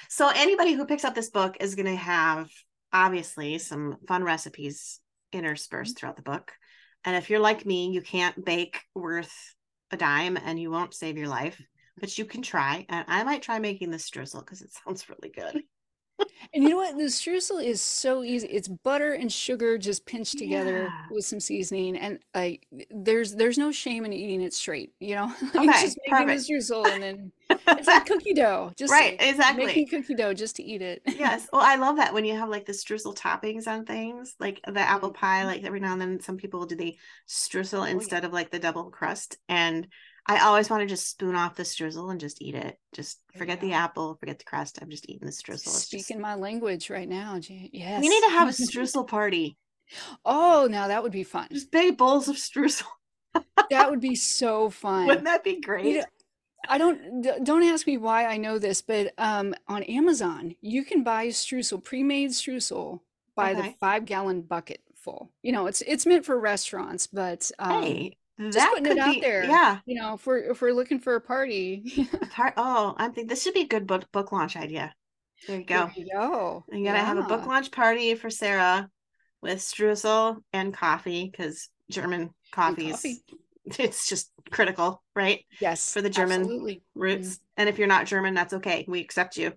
so 0.08 0.30
anybody 0.34 0.72
who 0.72 0.86
picks 0.86 1.04
up 1.04 1.14
this 1.14 1.30
book 1.30 1.56
is 1.60 1.74
going 1.74 1.86
to 1.86 1.96
have 1.96 2.50
obviously 2.92 3.58
some 3.58 3.98
fun 4.06 4.24
recipes 4.24 5.00
interspersed 5.32 5.98
throughout 5.98 6.16
the 6.16 6.22
book 6.22 6.52
and 7.04 7.14
if 7.14 7.28
you're 7.28 7.38
like 7.38 7.66
me 7.66 7.90
you 7.90 8.00
can't 8.00 8.42
bake 8.46 8.80
worth 8.94 9.54
a 9.90 9.96
dime 9.98 10.38
and 10.38 10.58
you 10.58 10.70
won't 10.70 10.94
save 10.94 11.18
your 11.18 11.28
life 11.28 11.60
but 12.00 12.16
you 12.18 12.24
can 12.24 12.42
try 12.42 12.84
and 12.88 13.04
i 13.08 13.22
might 13.24 13.42
try 13.42 13.58
making 13.58 13.90
this 13.90 14.08
streusel 14.08 14.40
because 14.40 14.62
it 14.62 14.70
sounds 14.84 15.08
really 15.08 15.30
good 15.30 15.62
And 16.52 16.64
you 16.64 16.70
know 16.70 16.76
what? 16.76 16.96
The 16.96 17.04
streusel 17.04 17.62
is 17.64 17.80
so 17.80 18.24
easy. 18.24 18.48
It's 18.48 18.66
butter 18.68 19.12
and 19.12 19.30
sugar 19.30 19.78
just 19.78 20.04
pinched 20.06 20.38
together 20.38 20.84
yeah 20.84 21.06
with 21.10 21.24
some 21.24 21.40
seasoning, 21.40 21.96
and 21.96 22.18
like 22.34 22.66
there's 22.90 23.34
there's 23.34 23.58
no 23.58 23.70
shame 23.70 24.04
in 24.04 24.12
eating 24.12 24.40
it 24.42 24.52
straight. 24.52 24.92
You 24.98 25.14
know, 25.16 25.32
like 25.54 25.68
okay 25.68 25.82
just 25.82 25.98
making 26.06 26.26
the 26.26 26.36
perfect 26.36 26.42
streusel, 26.50 26.86
and 26.92 27.02
then 27.02 27.32
it's 27.78 27.86
like 27.86 28.06
cookie 28.06 28.34
dough. 28.34 28.72
Just 28.76 28.90
right 28.92 29.18
like 29.18 29.28
exactly 29.30 29.66
making 29.66 29.88
cookie 29.88 30.14
dough 30.14 30.34
just 30.34 30.56
to 30.56 30.62
eat 30.64 30.82
it. 30.82 31.02
yes 31.06 31.48
well 31.52 31.62
i 31.62 31.76
love 31.76 31.96
that 31.96 32.12
when 32.14 32.24
you 32.24 32.36
have 32.36 32.48
like 32.48 32.66
the 32.66 32.72
streusel 32.72 33.16
toppings 33.16 33.66
on 33.66 33.84
things 33.84 34.34
like 34.40 34.60
the 34.66 34.80
apple 34.80 35.12
pie 35.12 35.42
Mhm. 35.42 35.46
like 35.46 35.64
every 35.64 35.80
now 35.80 35.92
and 35.92 36.00
then 36.00 36.20
some 36.20 36.36
people 36.36 36.66
do 36.66 36.76
the 36.76 36.96
streusel 37.28 37.82
Oh 37.82 37.84
yeah. 37.84 37.92
instead 37.92 38.24
of 38.24 38.32
like 38.32 38.50
the 38.50 38.58
double 38.58 38.90
crust 38.90 39.36
and 39.48 39.86
i 40.28 40.40
always 40.40 40.68
want 40.70 40.82
to 40.82 40.86
just 40.86 41.08
spoon 41.08 41.34
off 41.34 41.56
the 41.56 41.62
streusel 41.62 42.10
and 42.10 42.20
just 42.20 42.40
eat 42.42 42.54
it. 42.54 42.78
Just 42.94 43.18
you 43.34 43.38
forget 43.38 43.60
the 43.60 43.72
apple 43.72 44.16
forget 44.20 44.38
the 44.38 44.44
crust. 44.44 44.78
I'm 44.80 44.90
just 44.90 45.08
eating 45.08 45.26
the 45.26 45.32
streusel. 45.32 45.66
It's 45.68 45.88
just 45.88 46.04
Speaking 46.06 46.20
my 46.20 46.34
language 46.34 46.90
right 46.90 47.08
now. 47.08 47.38
Jan- 47.38 47.70
we 47.72 48.08
need 48.08 48.22
to 48.24 48.30
have 48.30 48.48
a 48.48 48.52
streusel 48.52 49.06
party. 49.06 49.56
Oh, 50.26 50.68
now 50.70 50.88
that 50.88 51.02
would 51.02 51.12
be 51.12 51.24
fun. 51.24 51.48
just 51.50 51.70
big 51.70 51.96
bowls 51.96 52.28
of 52.28 52.36
streusel. 52.36 52.84
That 53.70 53.88
would 53.88 54.00
be 54.00 54.14
so 54.16 54.68
fun. 54.68 55.06
wouldn't 55.06 55.24
that 55.24 55.42
be 55.42 55.52
You 55.52 55.60
great? 55.62 55.94
Know, 55.96 56.04
I 56.68 56.76
don't 56.76 57.22
don't 57.42 57.62
ask 57.62 57.86
me 57.86 57.96
why 57.96 58.26
I 58.26 58.36
know 58.36 58.58
this, 58.58 58.82
but 58.82 59.14
um, 59.16 59.54
on 59.66 59.82
Amazon 59.84 60.54
you 60.60 60.84
can 60.84 61.04
buy 61.04 61.28
streusel, 61.28 61.82
pre-made 61.82 62.32
streusel, 62.32 63.00
by 63.34 63.54
the 63.54 63.72
five 63.80 64.04
gallon 64.04 64.42
bucket 64.42 64.82
full. 64.94 65.32
You 65.42 65.52
know, 65.52 65.66
it's 65.68 65.80
it's 65.86 66.04
meant 66.04 66.26
for 66.26 66.38
restaurants, 66.38 67.06
but 67.06 67.50
um, 67.58 67.82
hey 67.82 68.17
just 68.40 68.56
that 68.58 68.70
putting 68.76 68.86
it 68.86 68.98
out 68.98 69.14
be 69.14 69.20
there. 69.20 69.44
yeah 69.44 69.78
You 69.86 70.00
know, 70.00 70.14
if 70.14 70.26
we're 70.26 70.38
if 70.38 70.60
we're 70.60 70.72
looking 70.72 71.00
for 71.00 71.14
a 71.16 71.20
party, 71.20 72.08
part 72.30 72.54
oh 72.56 72.94
i'm 72.96 73.12
thinking 73.12 73.28
this 73.28 73.42
should 73.42 73.54
be 73.54 73.62
a 73.62 73.66
good 73.66 73.86
book 73.86 74.10
book 74.12 74.32
launch 74.32 74.56
idea 74.56 74.94
There 75.46 75.58
you 75.58 75.64
go. 75.64 75.86
There 75.86 75.92
you 75.96 76.08
go. 76.12 76.64
You 76.72 76.84
gotta 76.84 76.98
have 76.98 77.18
a 77.18 77.22
book 77.22 77.46
launch 77.46 77.70
party 77.70 78.14
for 78.14 78.30
Sara 78.30 78.88
with 79.40 79.58
streusel 79.60 80.38
and 80.52 80.74
coffee 80.74 81.28
because 81.30 81.68
German 81.90 82.30
coffee 82.52 82.90
is 82.90 83.04
it's 83.78 84.08
just 84.08 84.30
critical, 84.50 85.02
right? 85.14 85.44
Yes. 85.60 85.92
For 85.92 86.02
the 86.02 86.10
German 86.10 86.40
absolutely. 86.42 86.82
roots. 86.94 87.28
Mm-hmm. 87.36 87.44
And 87.58 87.68
if 87.68 87.78
you're 87.78 87.86
not 87.88 88.06
German, 88.06 88.34
that's 88.34 88.54
okay. 88.54 88.84
We 88.88 89.00
accept 89.00 89.36
you. 89.36 89.52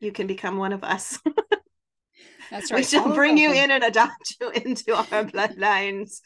You 0.00 0.12
can 0.12 0.26
become 0.26 0.56
one 0.56 0.72
of 0.72 0.84
us. 0.84 1.18
That's 2.50 2.70
right. 2.70 2.78
We 2.78 2.84
shall 2.84 3.12
bring 3.14 3.38
you 3.38 3.52
in 3.52 3.70
and 3.70 3.82
adopt 3.82 4.36
you 4.40 4.50
into 4.50 4.94
our 4.94 5.24
bloodlines. 5.24 6.20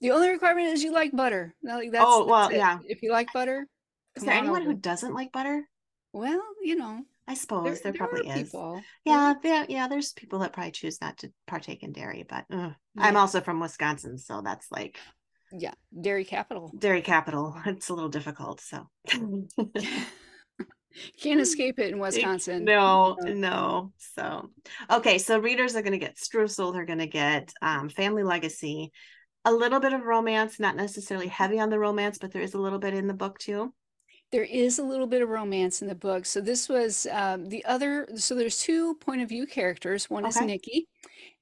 The 0.00 0.12
only 0.12 0.28
requirement 0.28 0.68
is 0.68 0.82
you 0.82 0.92
like 0.92 1.12
butter. 1.12 1.54
Like 1.62 1.92
that's, 1.92 2.04
oh 2.06 2.26
well, 2.26 2.52
yeah. 2.52 2.78
If 2.84 3.02
you 3.02 3.12
like 3.12 3.32
butter, 3.32 3.66
is 4.16 4.24
there 4.24 4.34
anyone 4.34 4.62
over. 4.62 4.72
who 4.72 4.76
doesn't 4.76 5.14
like 5.14 5.32
butter? 5.32 5.68
Well, 6.12 6.42
you 6.62 6.76
know, 6.76 7.02
I 7.28 7.34
suppose 7.34 7.64
there, 7.64 7.74
there, 7.74 7.92
there 7.92 7.98
probably 8.08 8.28
is. 8.28 8.50
People. 8.50 8.82
Yeah, 9.04 9.34
there, 9.42 9.66
yeah. 9.68 9.88
There's 9.88 10.12
people 10.12 10.40
that 10.40 10.52
probably 10.52 10.72
choose 10.72 11.00
not 11.00 11.18
to 11.18 11.32
partake 11.46 11.82
in 11.82 11.92
dairy, 11.92 12.24
but 12.28 12.44
uh, 12.50 12.56
yeah. 12.56 12.74
I'm 12.96 13.16
also 13.16 13.40
from 13.40 13.60
Wisconsin, 13.60 14.18
so 14.18 14.42
that's 14.42 14.66
like, 14.72 14.98
yeah, 15.52 15.74
dairy 15.98 16.24
capital. 16.24 16.72
Dairy 16.76 17.02
capital. 17.02 17.56
It's 17.66 17.88
a 17.88 17.94
little 17.94 18.08
difficult, 18.08 18.60
so. 18.60 18.88
Can't 21.22 21.40
escape 21.40 21.78
it 21.78 21.92
in 21.92 21.98
Wisconsin. 22.00 22.64
No, 22.64 23.16
no. 23.22 23.92
So, 23.98 24.50
okay. 24.90 25.18
So 25.18 25.38
readers 25.38 25.76
are 25.76 25.82
going 25.82 25.92
to 25.92 25.98
get 25.98 26.16
Streusel. 26.16 26.72
They're 26.72 26.84
going 26.84 26.98
to 26.98 27.06
get 27.06 27.52
um, 27.62 27.88
Family 27.88 28.22
Legacy, 28.22 28.92
a 29.44 29.52
little 29.52 29.80
bit 29.80 29.92
of 29.92 30.02
romance, 30.02 30.60
not 30.60 30.76
necessarily 30.76 31.28
heavy 31.28 31.58
on 31.58 31.70
the 31.70 31.78
romance, 31.78 32.18
but 32.18 32.32
there 32.32 32.42
is 32.42 32.54
a 32.54 32.58
little 32.58 32.78
bit 32.78 32.94
in 32.94 33.06
the 33.06 33.14
book 33.14 33.38
too. 33.38 33.72
There 34.32 34.44
is 34.44 34.78
a 34.78 34.84
little 34.84 35.06
bit 35.06 35.22
of 35.22 35.28
romance 35.28 35.82
in 35.82 35.88
the 35.88 35.94
book. 35.94 36.24
So 36.24 36.40
this 36.40 36.68
was 36.68 37.06
um, 37.10 37.48
the 37.48 37.64
other. 37.64 38.08
So 38.14 38.34
there's 38.34 38.60
two 38.60 38.94
point 38.96 39.22
of 39.22 39.28
view 39.28 39.46
characters. 39.46 40.08
One 40.08 40.24
okay. 40.24 40.28
is 40.28 40.40
Nikki, 40.42 40.88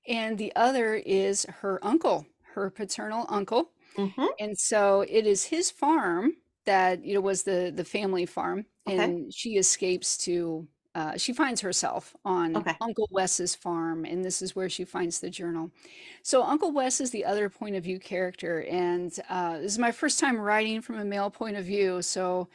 and 0.06 0.38
the 0.38 0.54
other 0.56 0.94
is 0.94 1.44
her 1.60 1.84
uncle, 1.84 2.26
her 2.54 2.70
paternal 2.70 3.26
uncle. 3.28 3.72
Mm-hmm. 3.96 4.26
And 4.38 4.58
so 4.58 5.04
it 5.08 5.26
is 5.26 5.44
his 5.44 5.70
farm 5.70 6.32
that 6.64 7.04
you 7.04 7.14
know 7.14 7.20
was 7.20 7.42
the 7.42 7.72
the 7.74 7.84
family 7.84 8.26
farm 8.26 8.66
okay. 8.86 9.02
and 9.02 9.32
she 9.32 9.56
escapes 9.56 10.18
to 10.18 10.68
uh, 10.94 11.16
she 11.16 11.32
finds 11.32 11.60
herself 11.60 12.16
on 12.24 12.56
okay. 12.56 12.74
Uncle 12.80 13.08
Wes's 13.10 13.54
farm, 13.54 14.04
and 14.04 14.24
this 14.24 14.42
is 14.42 14.56
where 14.56 14.68
she 14.68 14.84
finds 14.84 15.20
the 15.20 15.30
journal. 15.30 15.70
So 16.22 16.42
Uncle 16.42 16.72
Wes 16.72 17.00
is 17.00 17.10
the 17.10 17.24
other 17.24 17.48
point 17.48 17.76
of 17.76 17.84
view 17.84 17.98
character, 17.98 18.62
and 18.62 19.16
uh, 19.28 19.58
this 19.58 19.72
is 19.72 19.78
my 19.78 19.92
first 19.92 20.18
time 20.18 20.38
writing 20.38 20.80
from 20.80 20.98
a 20.98 21.04
male 21.04 21.30
point 21.30 21.56
of 21.56 21.64
view. 21.64 22.02
So 22.02 22.48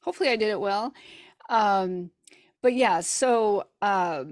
hopefully 0.00 0.30
I 0.30 0.36
did 0.36 0.50
it 0.50 0.60
well. 0.60 0.94
Um, 1.48 2.10
but 2.62 2.74
yeah, 2.74 3.00
so 3.00 3.66
uh, 3.82 4.24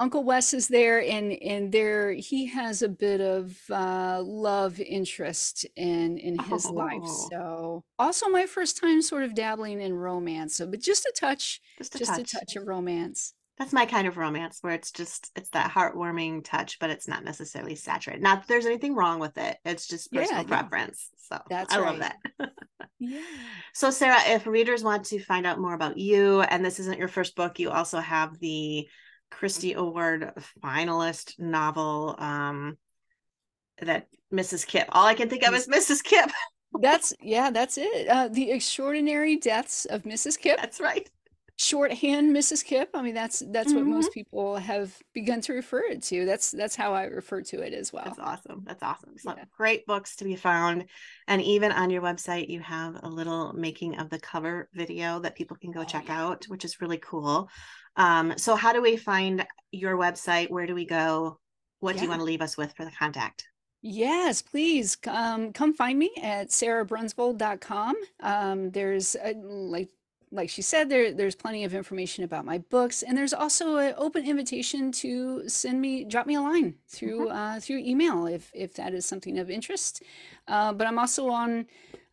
Uncle 0.00 0.22
Wes 0.22 0.54
is 0.54 0.68
there, 0.68 1.02
and 1.02 1.32
and 1.42 1.72
there 1.72 2.12
he 2.12 2.46
has 2.46 2.82
a 2.82 2.88
bit 2.88 3.20
of 3.20 3.58
uh, 3.70 4.22
love 4.24 4.78
interest 4.80 5.66
in 5.76 6.18
in 6.18 6.38
his 6.38 6.66
life. 6.66 7.00
Oh. 7.02 7.28
So 7.30 7.84
also 7.98 8.28
my 8.28 8.46
first 8.46 8.80
time 8.80 9.02
sort 9.02 9.24
of 9.24 9.34
dabbling 9.34 9.80
in 9.80 9.94
romance. 9.94 10.56
So, 10.56 10.66
but 10.66 10.80
just 10.80 11.04
a 11.04 11.12
touch, 11.18 11.60
just 11.78 11.94
a 11.96 11.98
just 11.98 12.14
touch. 12.14 12.32
a 12.34 12.38
touch 12.38 12.56
of 12.56 12.66
romance. 12.66 13.34
That's 13.58 13.72
my 13.72 13.86
kind 13.86 14.06
of 14.06 14.16
romance, 14.16 14.58
where 14.60 14.74
it's 14.74 14.92
just 14.92 15.32
it's 15.34 15.50
that 15.50 15.72
heartwarming 15.72 16.44
touch, 16.44 16.78
but 16.78 16.90
it's 16.90 17.08
not 17.08 17.24
necessarily 17.24 17.74
saturated. 17.74 18.22
Not 18.22 18.42
that 18.42 18.48
there's 18.48 18.66
anything 18.66 18.94
wrong 18.94 19.18
with 19.18 19.36
it. 19.36 19.56
It's 19.64 19.88
just 19.88 20.12
personal 20.12 20.42
yeah, 20.42 20.46
preference. 20.46 21.08
So 21.28 21.40
that's 21.50 21.74
I 21.74 21.80
right. 21.80 21.90
love 21.90 21.98
that. 21.98 22.16
yeah. 23.00 23.20
So 23.74 23.90
Sara, 23.90 24.18
if 24.28 24.46
readers 24.46 24.84
want 24.84 25.06
to 25.06 25.18
find 25.18 25.44
out 25.44 25.58
more 25.58 25.74
about 25.74 25.98
you, 25.98 26.42
and 26.42 26.64
this 26.64 26.78
isn't 26.78 27.00
your 27.00 27.08
first 27.08 27.34
book, 27.34 27.58
you 27.58 27.70
also 27.70 27.98
have 27.98 28.38
the 28.38 28.86
Christy 29.30 29.74
Award 29.74 30.32
finalist 30.62 31.38
novel 31.38 32.16
um, 32.18 32.76
that 33.80 34.06
Mrs. 34.32 34.66
Kipp. 34.66 34.88
All 34.90 35.06
I 35.06 35.14
can 35.14 35.28
think 35.28 35.46
of 35.46 35.54
is 35.54 35.68
Mrs. 35.68 36.02
Kipp. 36.02 36.30
that's 36.80 37.14
yeah, 37.20 37.50
that's 37.50 37.78
it. 37.78 38.08
Uh, 38.08 38.28
the 38.28 38.50
Extraordinary 38.50 39.36
Deaths 39.36 39.84
of 39.86 40.02
Mrs. 40.02 40.38
Kipp. 40.38 40.58
That's 40.58 40.80
right. 40.80 41.08
Shorthand 41.60 42.34
Mrs. 42.34 42.64
Kipp. 42.64 42.90
I 42.94 43.02
mean, 43.02 43.14
that's 43.14 43.42
that's 43.50 43.72
mm-hmm. 43.72 43.78
what 43.78 43.96
most 43.96 44.12
people 44.12 44.56
have 44.56 44.96
begun 45.12 45.40
to 45.42 45.52
refer 45.54 45.80
it 45.80 46.04
to. 46.04 46.24
That's 46.24 46.52
that's 46.52 46.76
how 46.76 46.94
I 46.94 47.04
refer 47.06 47.42
to 47.42 47.62
it 47.62 47.74
as 47.74 47.92
well. 47.92 48.04
That's 48.04 48.20
awesome. 48.20 48.62
That's 48.64 48.82
awesome. 48.82 49.18
So 49.18 49.34
yeah. 49.36 49.44
great 49.56 49.84
books 49.84 50.14
to 50.16 50.24
be 50.24 50.36
found, 50.36 50.84
and 51.26 51.42
even 51.42 51.72
on 51.72 51.90
your 51.90 52.00
website, 52.00 52.48
you 52.48 52.60
have 52.60 53.00
a 53.02 53.08
little 53.08 53.52
making 53.54 53.98
of 53.98 54.08
the 54.08 54.20
cover 54.20 54.68
video 54.72 55.18
that 55.18 55.34
people 55.34 55.56
can 55.56 55.72
go 55.72 55.80
oh, 55.80 55.84
check 55.84 56.04
yeah. 56.06 56.26
out, 56.26 56.44
which 56.46 56.64
is 56.64 56.80
really 56.80 56.98
cool. 56.98 57.48
Um, 57.98 58.34
so 58.38 58.56
how 58.56 58.72
do 58.72 58.80
we 58.80 58.96
find 58.96 59.46
your 59.72 59.96
website? 59.96 60.50
Where 60.50 60.66
do 60.66 60.74
we 60.74 60.86
go? 60.86 61.38
What 61.80 61.94
yeah. 61.94 62.00
do 62.00 62.04
you 62.04 62.08
want 62.08 62.20
to 62.20 62.24
leave 62.24 62.40
us 62.40 62.56
with 62.56 62.72
for 62.74 62.84
the 62.84 62.90
contact? 62.92 63.46
Yes, 63.82 64.42
please 64.42 64.96
um, 65.06 65.52
come 65.52 65.72
find 65.72 65.98
me 65.98 66.10
at 66.20 66.48
sarabrunsvold.com. 66.48 67.94
Um, 68.20 68.70
there's 68.70 69.14
a, 69.22 69.34
like 69.34 69.90
like 70.30 70.50
she 70.50 70.62
said, 70.62 70.88
there 70.88 71.12
there's 71.12 71.34
plenty 71.34 71.64
of 71.64 71.74
information 71.74 72.24
about 72.24 72.44
my 72.44 72.58
books, 72.58 73.02
and 73.02 73.16
there's 73.16 73.32
also 73.32 73.76
an 73.76 73.94
open 73.96 74.26
invitation 74.26 74.92
to 74.92 75.48
send 75.48 75.80
me 75.80 76.04
drop 76.04 76.26
me 76.26 76.34
a 76.34 76.40
line 76.40 76.74
through 76.88 77.28
mm-hmm. 77.28 77.36
uh, 77.36 77.60
through 77.60 77.78
email 77.78 78.26
if 78.26 78.50
if 78.54 78.74
that 78.74 78.94
is 78.94 79.06
something 79.06 79.38
of 79.38 79.48
interest. 79.48 80.02
Uh, 80.48 80.72
but 80.72 80.86
I'm 80.86 80.98
also 80.98 81.28
on 81.28 81.66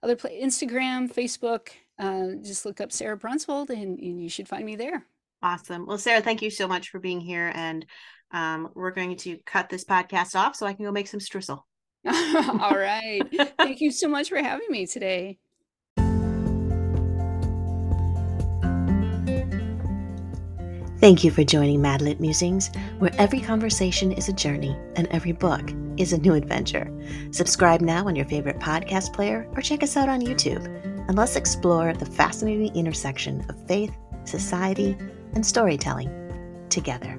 other 0.03 0.15
pla- 0.15 0.29
Instagram, 0.29 1.11
Facebook. 1.11 1.69
Uh, 1.97 2.35
just 2.43 2.65
look 2.65 2.79
up 2.79 2.91
Sara 2.91 3.17
Brunsvold, 3.17 3.69
and, 3.69 3.97
and 3.99 4.21
you 4.21 4.29
should 4.29 4.47
find 4.47 4.65
me 4.65 4.75
there. 4.75 5.05
Awesome. 5.45 5.85
Well, 5.85 5.99
Sara, 5.99 6.21
thank 6.21 6.41
you 6.41 6.49
so 6.49 6.67
much 6.67 6.89
for 6.89 6.97
being 6.97 7.21
here. 7.21 7.51
And 7.53 7.85
um, 8.31 8.71
we're 8.73 8.89
going 8.89 9.15
to 9.17 9.37
cut 9.45 9.69
this 9.69 9.83
podcast 9.85 10.35
off 10.35 10.55
so 10.55 10.65
I 10.65 10.73
can 10.73 10.85
go 10.85 10.91
make 10.91 11.05
some 11.05 11.19
streusel. 11.19 11.61
All 12.07 12.75
right. 12.75 13.21
thank 13.59 13.79
you 13.79 13.91
so 13.91 14.07
much 14.07 14.29
for 14.29 14.37
having 14.37 14.65
me 14.71 14.87
today. 14.87 15.37
Thank 20.99 21.23
you 21.23 21.29
for 21.29 21.43
joining 21.43 21.79
Madlit 21.79 22.19
Musings, 22.19 22.71
where 22.97 23.13
every 23.19 23.39
conversation 23.39 24.11
is 24.13 24.27
a 24.27 24.33
journey 24.33 24.75
and 24.95 25.07
every 25.11 25.33
book 25.33 25.71
is 25.97 26.11
a 26.11 26.17
new 26.17 26.33
adventure. 26.33 26.91
Subscribe 27.29 27.81
now 27.81 28.07
on 28.07 28.15
your 28.15 28.25
favorite 28.25 28.57
podcast 28.57 29.13
player 29.13 29.47
or 29.55 29.61
check 29.61 29.83
us 29.83 29.95
out 29.95 30.09
on 30.09 30.21
YouTube 30.21 30.65
and 31.07 31.15
let's 31.15 31.35
explore 31.35 31.93
the 31.93 32.07
fascinating 32.07 32.75
intersection 32.75 33.45
of 33.47 33.67
faith, 33.67 33.95
society, 34.23 34.97
and 35.33 35.45
storytelling 35.45 36.09
together. 36.69 37.17